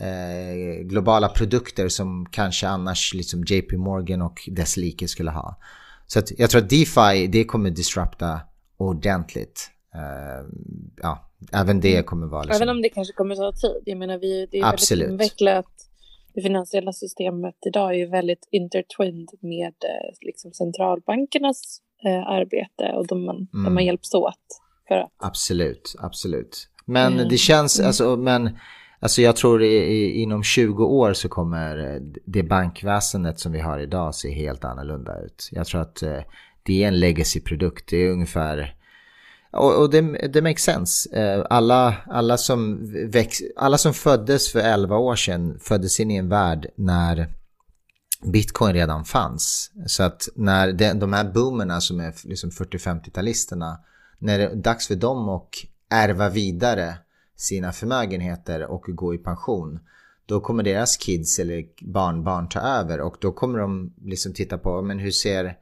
eh, 0.00 0.82
globala 0.82 1.28
produkter 1.28 1.88
som 1.88 2.26
kanske 2.26 2.68
annars 2.68 3.14
liksom 3.14 3.44
JP 3.46 3.76
Morgan 3.76 4.22
och 4.22 4.48
dess 4.50 4.76
like 4.76 5.08
skulle 5.08 5.30
ha. 5.30 5.58
Så 6.06 6.18
att 6.18 6.38
jag 6.38 6.50
tror 6.50 6.62
att 6.62 6.70
DeFi 6.70 7.26
det 7.26 7.44
kommer 7.44 7.70
disrupta 7.70 8.40
ordentligt. 8.76 9.70
Uh, 9.94 10.48
ja, 11.02 11.30
även 11.52 11.80
det 11.80 11.92
mm. 11.92 12.04
kommer 12.04 12.26
vara... 12.26 12.42
Liksom... 12.42 12.62
Även 12.62 12.76
om 12.76 12.82
det 12.82 12.88
kanske 12.88 13.14
kommer 13.14 13.36
ta 13.36 13.52
tid. 13.52 13.82
Jag 13.84 13.98
menar, 13.98 14.18
vi, 14.18 14.46
det 14.50 14.58
är 14.58 14.64
Absolut. 14.64 15.02
väldigt 15.02 15.12
invecklat. 15.12 15.66
Det 16.34 16.42
finansiella 16.42 16.92
systemet 16.92 17.54
idag 17.66 17.90
är 17.90 17.94
ju 17.94 18.06
väldigt 18.06 18.48
intertwined 18.50 19.28
med 19.40 19.74
eh, 19.84 20.14
liksom 20.20 20.52
centralbankernas 20.52 21.80
eh, 22.04 22.28
arbete 22.28 22.92
och 22.94 23.06
de 23.06 23.24
man, 23.24 23.36
mm. 23.36 23.64
de 23.64 23.74
man 23.74 23.84
hjälps 23.84 24.14
åt. 24.14 24.34
För 24.88 24.94
att... 24.94 25.12
Absolut, 25.18 25.94
absolut. 25.98 26.68
Men 26.84 27.12
mm. 27.12 27.28
det 27.28 27.36
känns, 27.36 27.78
mm. 27.78 27.86
alltså, 27.86 28.16
men 28.16 28.58
alltså 29.00 29.22
jag 29.22 29.36
tror 29.36 29.62
i, 29.62 29.76
i, 29.76 30.22
inom 30.22 30.42
20 30.42 30.84
år 30.84 31.12
så 31.12 31.28
kommer 31.28 32.00
det 32.24 32.42
bankväsendet 32.42 33.40
som 33.40 33.52
vi 33.52 33.60
har 33.60 33.78
idag 33.78 34.14
se 34.14 34.30
helt 34.30 34.64
annorlunda 34.64 35.20
ut. 35.20 35.48
Jag 35.52 35.66
tror 35.66 35.80
att 35.80 36.02
eh, 36.02 36.20
det 36.62 36.84
är 36.84 36.88
en 36.88 37.00
legacy-produkt. 37.00 37.90
Det 37.90 37.96
är 37.96 38.10
ungefär 38.10 38.74
och, 39.52 39.82
och 39.82 39.90
det, 39.90 40.28
det 40.28 40.42
makes 40.42 40.62
sense. 40.62 41.16
Eh, 41.20 41.46
alla, 41.50 41.96
alla, 42.06 42.36
som 42.38 42.78
väx, 43.10 43.38
alla 43.56 43.78
som 43.78 43.94
föddes 43.94 44.52
för 44.52 44.60
11 44.60 44.96
år 44.96 45.16
sedan 45.16 45.58
föddes 45.60 46.00
in 46.00 46.10
i 46.10 46.16
en 46.16 46.28
värld 46.28 46.66
när 46.76 47.28
bitcoin 48.24 48.74
redan 48.74 49.04
fanns. 49.04 49.70
Så 49.86 50.02
att 50.02 50.28
när 50.34 50.72
de, 50.72 50.92
de 50.92 51.12
här 51.12 51.24
boomerna 51.24 51.80
som 51.80 52.00
är 52.00 52.14
liksom 52.24 52.50
40-50-talisterna, 52.50 53.76
när 54.18 54.38
det 54.38 54.44
är 54.44 54.54
dags 54.54 54.88
för 54.88 54.94
dem 54.94 55.28
att 55.28 55.48
ärva 55.90 56.28
vidare 56.28 56.94
sina 57.36 57.72
förmögenheter 57.72 58.66
och 58.66 58.84
gå 58.88 59.14
i 59.14 59.18
pension, 59.18 59.80
då 60.26 60.40
kommer 60.40 60.62
deras 60.62 60.96
kids 60.96 61.38
eller 61.38 61.64
barnbarn 61.80 62.48
ta 62.48 62.60
över 62.60 63.00
och 63.00 63.16
då 63.20 63.32
kommer 63.32 63.58
de 63.58 63.94
liksom 64.04 64.34
titta 64.34 64.58
på, 64.58 64.82
men 64.82 64.98
hur 64.98 65.10
ser 65.10 65.56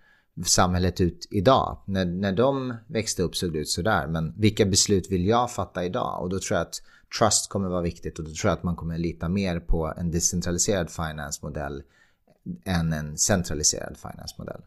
samhället 0.45 1.01
ut 1.01 1.29
idag. 1.31 1.83
När, 1.85 2.05
när 2.05 2.33
de 2.33 2.75
växte 2.87 3.23
upp 3.23 3.37
såg 3.37 3.53
det 3.53 3.59
ut 3.59 3.69
sådär. 3.69 4.07
Men 4.07 4.35
vilka 4.37 4.67
beslut 4.67 5.11
vill 5.11 5.27
jag 5.27 5.51
fatta 5.51 5.85
idag? 5.85 6.23
Och 6.23 6.31
då 6.31 6.39
tror 6.39 6.59
jag 6.59 6.67
att 6.67 6.83
trust 7.19 7.49
kommer 7.49 7.69
vara 7.69 7.83
viktigt 7.83 8.19
och 8.19 8.25
då 8.25 8.31
tror 8.31 8.49
jag 8.51 8.57
att 8.57 8.63
man 8.63 8.77
kommer 8.77 8.99
lita 8.99 9.29
mer 9.29 9.61
på 9.61 9.95
en 9.97 10.11
decentraliserad 10.11 10.91
finance-modell 10.91 11.83
än 12.65 12.93
en 12.93 13.19
centraliserad 13.19 13.97
finance-modell. 13.97 14.63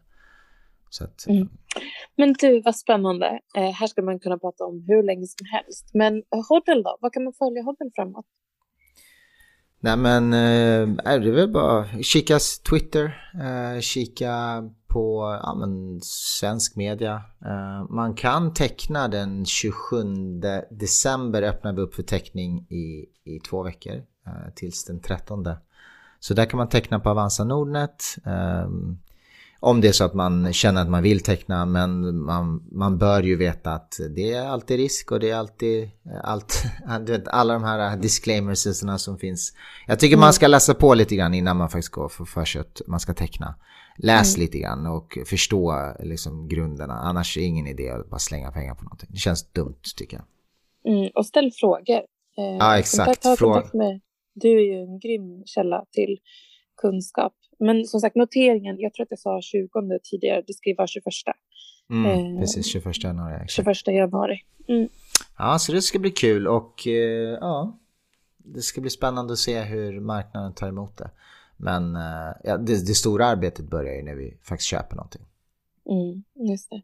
Att, 1.00 1.26
mm. 1.26 1.48
Men 2.16 2.32
du, 2.32 2.62
vad 2.62 2.76
spännande. 2.76 3.40
Eh, 3.56 3.70
här 3.70 3.86
ska 3.86 4.02
man 4.02 4.20
kunna 4.20 4.38
prata 4.38 4.64
om 4.64 4.84
hur 4.88 5.02
länge 5.02 5.26
som 5.26 5.46
helst. 5.52 5.90
Men 5.94 6.22
Hodel 6.48 6.82
då? 6.82 6.98
Vad 7.00 7.12
kan 7.12 7.24
man 7.24 7.32
följa 7.32 7.62
Hodel 7.62 7.90
framåt? 7.94 8.26
Nej 9.80 9.96
men 9.96 10.32
eh, 10.32 11.12
är 11.12 11.18
det 11.18 11.30
väl 11.30 11.52
bara 11.52 11.86
kika 12.02 12.38
Twitter, 12.70 13.32
eh, 13.34 13.80
kika 13.80 14.62
på 14.94 15.38
ja, 15.42 15.54
men, 15.54 16.00
svensk 16.02 16.76
media. 16.76 17.14
Uh, 17.46 17.90
man 17.90 18.14
kan 18.14 18.54
teckna 18.54 19.08
den 19.08 19.46
27 19.46 20.40
december 20.70 21.42
öppnar 21.42 21.72
vi 21.72 21.82
upp 21.82 21.94
för 21.94 22.02
teckning 22.02 22.66
i, 22.70 23.06
i 23.24 23.40
två 23.40 23.62
veckor 23.62 23.94
uh, 24.26 24.54
tills 24.54 24.84
den 24.84 25.00
13. 25.00 25.46
Så 26.20 26.34
där 26.34 26.44
kan 26.44 26.58
man 26.58 26.68
teckna 26.68 27.00
på 27.00 27.10
Avanza 27.10 27.44
Nordnet. 27.44 28.02
Um, 28.24 28.98
om 29.60 29.80
det 29.80 29.88
är 29.88 29.92
så 29.92 30.04
att 30.04 30.14
man 30.14 30.52
känner 30.52 30.82
att 30.82 30.90
man 30.90 31.02
vill 31.02 31.20
teckna 31.20 31.66
men 31.66 32.18
man, 32.18 32.62
man 32.72 32.98
bör 32.98 33.22
ju 33.22 33.36
veta 33.36 33.72
att 33.72 34.00
det 34.10 34.32
är 34.32 34.48
alltid 34.48 34.76
risk 34.76 35.12
och 35.12 35.20
det 35.20 35.30
är 35.30 35.36
alltid 35.36 35.90
allt, 36.22 36.64
du 37.06 37.12
vet, 37.12 37.28
alla 37.28 37.54
de 37.54 37.64
här 37.64 37.96
disclaimersarna 37.96 38.98
som 38.98 39.18
finns. 39.18 39.52
Jag 39.86 39.98
tycker 39.98 40.16
man 40.16 40.22
mm. 40.22 40.32
ska 40.32 40.46
läsa 40.46 40.74
på 40.74 40.94
lite 40.94 41.16
grann 41.16 41.34
innan 41.34 41.56
man 41.56 41.70
faktiskt 41.70 41.92
går 41.92 42.08
för, 42.08 42.24
för 42.24 42.60
att 42.60 42.80
man 42.86 43.00
ska 43.00 43.14
teckna. 43.14 43.54
Läs 43.98 44.36
mm. 44.36 44.44
lite 44.44 44.58
grann 44.58 44.86
och 44.86 45.18
förstå 45.26 45.92
liksom 46.00 46.48
grunderna. 46.48 46.94
Annars 46.94 47.36
är 47.36 47.40
det 47.40 47.46
ingen 47.46 47.66
idé 47.66 47.90
att 47.90 48.10
bara 48.10 48.18
slänga 48.18 48.52
pengar 48.52 48.74
på 48.74 48.84
någonting. 48.84 49.08
Det 49.12 49.18
känns 49.18 49.52
dumt 49.52 49.82
tycker 49.96 50.16
jag. 50.16 50.26
Mm, 50.94 51.10
och 51.14 51.26
ställ 51.26 51.50
frågor. 51.52 52.02
Eh, 52.38 52.56
ja, 52.58 52.78
exakt. 52.78 53.22
Ta 53.22 53.36
kontakt 53.36 53.74
med. 53.74 54.00
Du 54.34 54.48
är 54.48 54.64
ju 54.64 54.82
en 54.82 54.98
grym 54.98 55.42
källa 55.46 55.84
till 55.90 56.18
kunskap. 56.76 57.32
Men 57.58 57.84
som 57.84 58.00
sagt, 58.00 58.16
noteringen, 58.16 58.76
jag 58.78 58.94
tror 58.94 59.04
att 59.04 59.10
jag 59.10 59.18
sa 59.18 59.40
20 59.42 59.68
tidigare, 60.02 60.42
det 60.46 60.52
ska 60.52 60.70
ju 60.70 60.76
vara 60.76 60.86
21. 60.86 61.04
Mm, 61.90 62.34
eh, 62.34 62.40
precis, 62.40 62.66
21 62.66 63.04
januari. 63.04 63.34
Exakt. 63.44 63.76
21 63.78 63.94
januari. 63.94 64.40
Mm. 64.68 64.88
Ja, 65.38 65.58
så 65.58 65.72
det 65.72 65.82
ska 65.82 65.98
bli 65.98 66.10
kul 66.10 66.48
och 66.48 66.86
eh, 66.86 67.38
ja, 67.40 67.78
det 68.36 68.62
ska 68.62 68.80
bli 68.80 68.90
spännande 68.90 69.32
att 69.32 69.38
se 69.38 69.60
hur 69.60 70.00
marknaden 70.00 70.54
tar 70.54 70.68
emot 70.68 70.96
det. 70.96 71.10
Men 71.64 71.96
eh, 71.96 72.32
ja, 72.44 72.56
det, 72.56 72.86
det, 72.86 72.94
stora 72.94 73.26
arbetet 73.26 73.70
börjar 73.70 73.94
ju 73.94 74.02
när 74.02 74.14
vi 74.14 74.36
faktiskt 74.48 74.70
köper 74.70 74.96
någonting. 74.96 75.22
Mm, 75.90 76.24
just 76.50 76.70
det. 76.70 76.82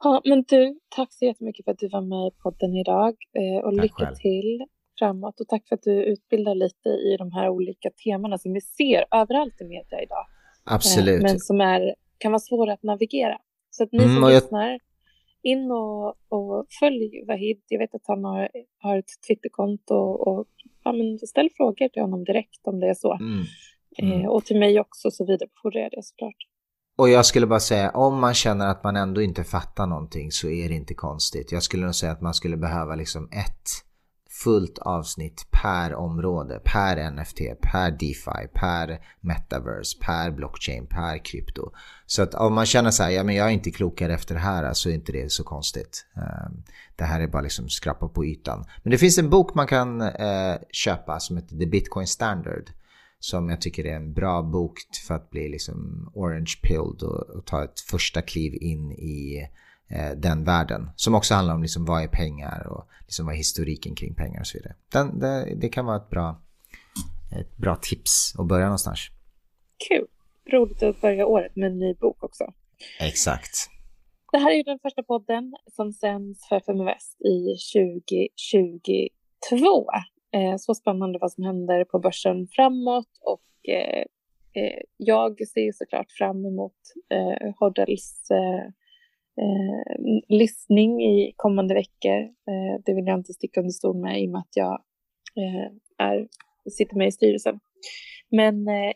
Ja, 0.00 0.22
men 0.24 0.44
du, 0.48 0.78
tack 0.88 1.12
så 1.12 1.24
jättemycket 1.24 1.64
för 1.64 1.72
att 1.72 1.78
du 1.78 1.88
var 1.88 2.00
med 2.00 2.28
i 2.28 2.30
podden 2.42 2.74
idag 2.76 3.14
eh, 3.40 3.64
och 3.64 3.74
tack 3.74 3.82
lycka 3.82 4.04
själv. 4.04 4.16
till 4.16 4.64
framåt 4.98 5.40
och 5.40 5.48
tack 5.48 5.68
för 5.68 5.74
att 5.74 5.82
du 5.82 6.04
utbildar 6.04 6.54
lite 6.54 6.88
i 6.88 7.16
de 7.18 7.32
här 7.32 7.48
olika 7.48 7.90
temana 8.04 8.38
som 8.38 8.52
vi 8.52 8.60
ser 8.60 9.04
överallt 9.10 9.60
i 9.60 9.64
media 9.64 10.02
idag. 10.02 10.26
Absolut. 10.64 11.22
Men 11.22 11.38
som 11.40 11.60
är, 11.60 11.94
kan 12.18 12.32
vara 12.32 12.40
svåra 12.40 12.72
att 12.72 12.82
navigera. 12.82 13.38
Så 13.70 13.82
att 13.84 13.92
ni 13.92 14.04
mm, 14.04 14.14
som 14.14 14.22
jag... 14.22 14.32
lyssnar, 14.32 14.78
in 15.42 15.70
och, 15.70 16.08
och 16.08 16.66
följ 16.80 17.24
Vahid. 17.26 17.62
Jag 17.68 17.78
vet 17.78 17.94
att 17.94 18.06
han 18.06 18.24
har, 18.24 18.48
har 18.78 18.98
ett 18.98 19.10
Twitterkonto 19.28 19.94
och, 19.94 20.28
och 20.28 20.46
ja, 20.84 20.92
ställ 21.26 21.48
frågor 21.56 21.88
till 21.88 22.02
honom 22.02 22.24
direkt 22.24 22.66
om 22.66 22.80
det 22.80 22.88
är 22.88 22.94
så. 22.94 23.12
Mm. 23.14 23.44
Mm. 23.98 24.20
Eh, 24.20 24.28
och 24.28 24.44
till 24.44 24.58
mig 24.58 24.80
också 24.80 25.10
så 25.10 25.24
vidarebefordrar 25.24 25.80
jag 25.80 25.90
det 25.90 26.02
såklart. 26.02 26.36
Och 26.96 27.08
jag 27.08 27.26
skulle 27.26 27.46
bara 27.46 27.60
säga, 27.60 27.90
om 27.90 28.20
man 28.20 28.34
känner 28.34 28.66
att 28.66 28.84
man 28.84 28.96
ändå 28.96 29.22
inte 29.22 29.44
fattar 29.44 29.86
någonting 29.86 30.32
så 30.32 30.48
är 30.48 30.68
det 30.68 30.74
inte 30.74 30.94
konstigt. 30.94 31.52
Jag 31.52 31.62
skulle 31.62 31.84
nog 31.84 31.94
säga 31.94 32.12
att 32.12 32.20
man 32.20 32.34
skulle 32.34 32.56
behöva 32.56 32.94
liksom 32.94 33.28
ett 33.32 33.88
fullt 34.44 34.78
avsnitt 34.78 35.46
per 35.50 35.94
område, 35.94 36.60
per 36.64 37.10
NFT, 37.10 37.38
per 37.62 37.90
DeFi, 37.90 38.48
per 38.54 38.98
metaverse, 39.20 39.98
per 40.00 40.30
blockchain, 40.30 40.86
per 40.86 41.24
krypto. 41.24 41.72
Så 42.06 42.22
att 42.22 42.34
om 42.34 42.54
man 42.54 42.66
känner 42.66 42.90
så 42.90 43.02
här, 43.02 43.10
ja 43.10 43.24
men 43.24 43.34
jag 43.34 43.46
är 43.46 43.52
inte 43.52 43.70
klokare 43.70 44.14
efter 44.14 44.34
det 44.34 44.40
här 44.40 44.72
så 44.72 44.90
är 44.90 44.94
inte 44.94 45.12
det 45.12 45.32
så 45.32 45.44
konstigt. 45.44 46.06
Ehm, 46.16 46.62
det 46.96 47.04
här 47.04 47.20
är 47.20 47.26
bara 47.26 47.42
liksom 47.42 47.68
skrapa 47.68 48.08
på 48.08 48.24
ytan. 48.24 48.64
Men 48.82 48.90
det 48.90 48.98
finns 48.98 49.18
en 49.18 49.30
bok 49.30 49.54
man 49.54 49.66
kan 49.66 50.00
eh, 50.00 50.56
köpa 50.72 51.20
som 51.20 51.36
heter 51.36 51.56
The 51.56 51.66
Bitcoin 51.66 52.06
Standard 52.06 52.70
som 53.18 53.48
jag 53.48 53.60
tycker 53.60 53.86
är 53.86 53.96
en 53.96 54.12
bra 54.12 54.42
bok 54.42 54.78
för 55.06 55.14
att 55.14 55.30
bli 55.30 55.48
liksom 55.48 56.10
orange 56.14 56.54
pilled 56.62 57.02
och, 57.02 57.36
och 57.36 57.46
ta 57.46 57.64
ett 57.64 57.80
första 57.80 58.22
kliv 58.22 58.54
in 58.54 58.92
i 58.92 59.48
eh, 59.90 60.10
den 60.16 60.44
världen. 60.44 60.90
Som 60.96 61.14
också 61.14 61.34
handlar 61.34 61.54
om 61.54 61.62
liksom 61.62 61.84
vad 61.84 62.02
är 62.02 62.08
pengar 62.08 62.66
och 62.66 62.88
liksom 63.00 63.26
vad 63.26 63.34
är 63.34 63.38
historiken 63.38 63.94
kring 63.94 64.14
pengar 64.14 64.40
och 64.40 64.46
så 64.46 64.58
vidare. 64.58 64.74
Den, 64.92 65.18
det, 65.18 65.54
det 65.56 65.68
kan 65.68 65.86
vara 65.86 65.96
ett 65.96 66.10
bra, 66.10 66.42
ett 67.40 67.56
bra 67.56 67.76
tips 67.82 68.34
att 68.38 68.46
börja 68.46 68.64
någonstans. 68.64 68.98
Kul! 69.88 70.06
Roligt 70.52 70.82
att 70.82 71.00
börja 71.00 71.26
året 71.26 71.56
med 71.56 71.70
en 71.70 71.78
ny 71.78 71.94
bok 71.94 72.24
också. 72.24 72.44
Exakt. 73.00 73.70
Det 74.32 74.38
här 74.38 74.50
är 74.50 74.64
den 74.64 74.78
första 74.78 75.02
podden 75.02 75.54
som 75.66 75.92
sänds 75.92 76.48
för 76.48 76.56
FM 76.56 76.84
Väst 76.84 77.20
i 77.20 77.56
2022. 79.50 79.86
Eh, 80.32 80.56
så 80.56 80.74
spännande 80.74 81.18
vad 81.18 81.32
som 81.32 81.44
händer 81.44 81.84
på 81.84 81.98
börsen 81.98 82.46
framåt 82.46 83.08
och 83.20 83.68
eh, 83.68 84.04
eh 84.62 84.80
jag 84.96 85.48
ser 85.48 85.72
såklart 85.72 86.12
fram 86.12 86.46
emot 86.46 86.76
eh, 87.14 87.54
Hoddles 87.58 88.30
eh, 88.30 88.64
eh, 89.44 90.20
listning 90.28 91.02
i 91.02 91.32
kommande 91.36 91.74
veckor. 91.74 92.20
Eh, 92.20 92.82
det 92.84 92.94
vill 92.94 93.06
jag 93.06 93.18
inte 93.18 93.32
sticka 93.32 93.60
under 93.60 93.72
stol 93.72 93.96
med 93.96 94.22
i 94.22 94.26
och 94.26 94.30
med 94.30 94.38
att 94.38 94.56
jag 94.56 94.82
eh, 95.36 96.06
är, 96.06 96.28
sitter 96.70 96.96
med 96.96 97.08
i 97.08 97.12
styrelsen. 97.12 97.60
Men 98.30 98.68
eh, 98.68 98.92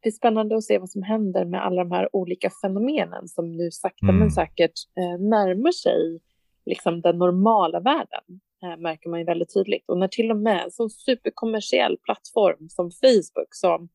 det 0.00 0.08
är 0.08 0.12
spännande 0.12 0.56
att 0.56 0.64
se 0.64 0.78
vad 0.78 0.90
som 0.90 1.02
händer 1.02 1.44
med 1.44 1.66
alla 1.66 1.84
de 1.84 1.92
här 1.92 2.16
olika 2.16 2.50
fenomenen 2.62 3.28
som 3.28 3.56
nu 3.56 3.70
sakta 3.70 4.06
mm. 4.06 4.18
men 4.18 4.30
säkert 4.30 4.72
närmar 5.18 5.72
sig 5.72 6.20
liksom 6.64 7.00
den 7.00 7.18
normala 7.18 7.80
världen 7.80 8.40
märker 8.62 9.10
man 9.10 9.18
ju 9.20 9.26
väldigt 9.26 9.54
tydligt. 9.54 9.84
Och 9.88 9.98
när 9.98 10.08
till 10.08 10.30
och 10.30 10.36
med 10.36 10.64
en 10.64 10.70
sån 10.70 10.90
superkommersiell 10.90 11.98
plattform 11.98 12.68
som 12.68 12.90
Facebook 12.90 13.48
som 13.50 13.88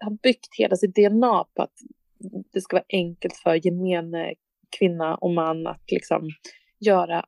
har 0.00 0.22
byggt 0.22 0.48
hela 0.58 0.76
sitt 0.76 0.94
DNA 0.94 1.44
på 1.54 1.62
att 1.62 1.74
det 2.52 2.60
ska 2.60 2.76
vara 2.76 2.84
enkelt 2.88 3.36
för 3.36 3.66
gemene 3.66 4.34
kvinna 4.78 5.14
och 5.14 5.30
man 5.30 5.66
att 5.66 5.90
liksom 5.90 6.30
göra, 6.80 7.24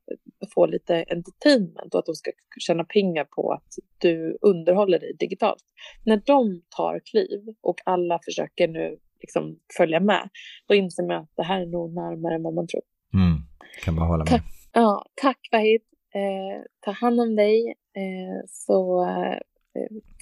få 0.55 0.67
lite 0.67 1.05
entertainment 1.11 1.95
och 1.95 1.99
att 1.99 2.07
de 2.07 2.15
ska 2.15 2.31
tjäna 2.61 2.85
pengar 2.85 3.25
på 3.25 3.53
att 3.53 3.73
du 3.99 4.39
underhåller 4.41 4.99
dig 4.99 5.17
digitalt. 5.19 5.63
När 6.05 6.23
de 6.27 6.63
tar 6.77 7.01
kliv 7.11 7.55
och 7.61 7.77
alla 7.85 8.21
försöker 8.25 8.69
nu 8.69 8.99
liksom 9.21 9.59
följa 9.77 10.01
med, 10.01 10.29
då 10.69 10.75
inser 10.75 11.03
man 11.03 11.17
att 11.17 11.33
det 11.37 11.43
här 11.43 11.61
är 11.61 11.67
nog 11.67 11.95
närmare 11.95 12.35
än 12.35 12.43
vad 12.43 12.55
man 12.55 12.67
tror. 12.67 12.83
Mm, 13.15 13.39
kan 13.85 13.97
bara 13.97 14.07
hålla 14.07 14.25
med. 14.25 14.29
Tack, 14.29 14.45
ja, 14.73 15.05
tack 15.15 15.49
Vahid. 15.53 15.81
Eh, 16.15 16.63
ta 16.81 16.91
hand 16.91 17.21
om 17.21 17.37
dig 17.37 17.75
eh, 17.97 18.47
så 18.49 19.05
eh, 19.05 19.39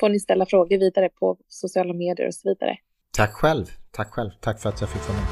får 0.00 0.08
ni 0.08 0.20
ställa 0.20 0.46
frågor 0.46 0.78
vidare 0.78 1.08
på 1.08 1.36
sociala 1.48 1.92
medier 1.92 2.26
och 2.26 2.34
så 2.34 2.48
vidare. 2.48 2.76
Tack 3.16 3.32
själv. 3.32 3.66
Tack 3.90 4.10
själv. 4.10 4.30
Tack 4.40 4.60
för 4.60 4.68
att 4.68 4.80
jag 4.80 4.90
fick 4.90 5.08
vara 5.08 5.18
med. 5.18 5.26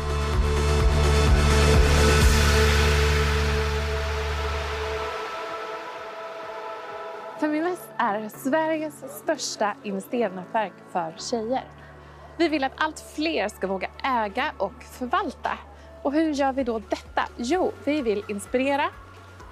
Feminvest 7.40 7.88
är 7.98 8.28
Sveriges 8.28 8.94
största 9.22 9.76
investeringsnätverk 9.84 10.72
för 10.92 11.14
tjejer. 11.18 11.64
Vi 12.38 12.48
vill 12.48 12.64
att 12.64 12.72
allt 12.76 13.00
fler 13.00 13.48
ska 13.48 13.66
våga 13.66 13.90
äga 14.04 14.52
och 14.58 14.82
förvalta. 14.82 15.58
Och 16.02 16.12
hur 16.12 16.32
gör 16.32 16.52
vi 16.52 16.64
då 16.64 16.78
detta? 16.78 17.22
Jo, 17.36 17.72
vi 17.84 18.02
vill 18.02 18.24
inspirera, 18.28 18.90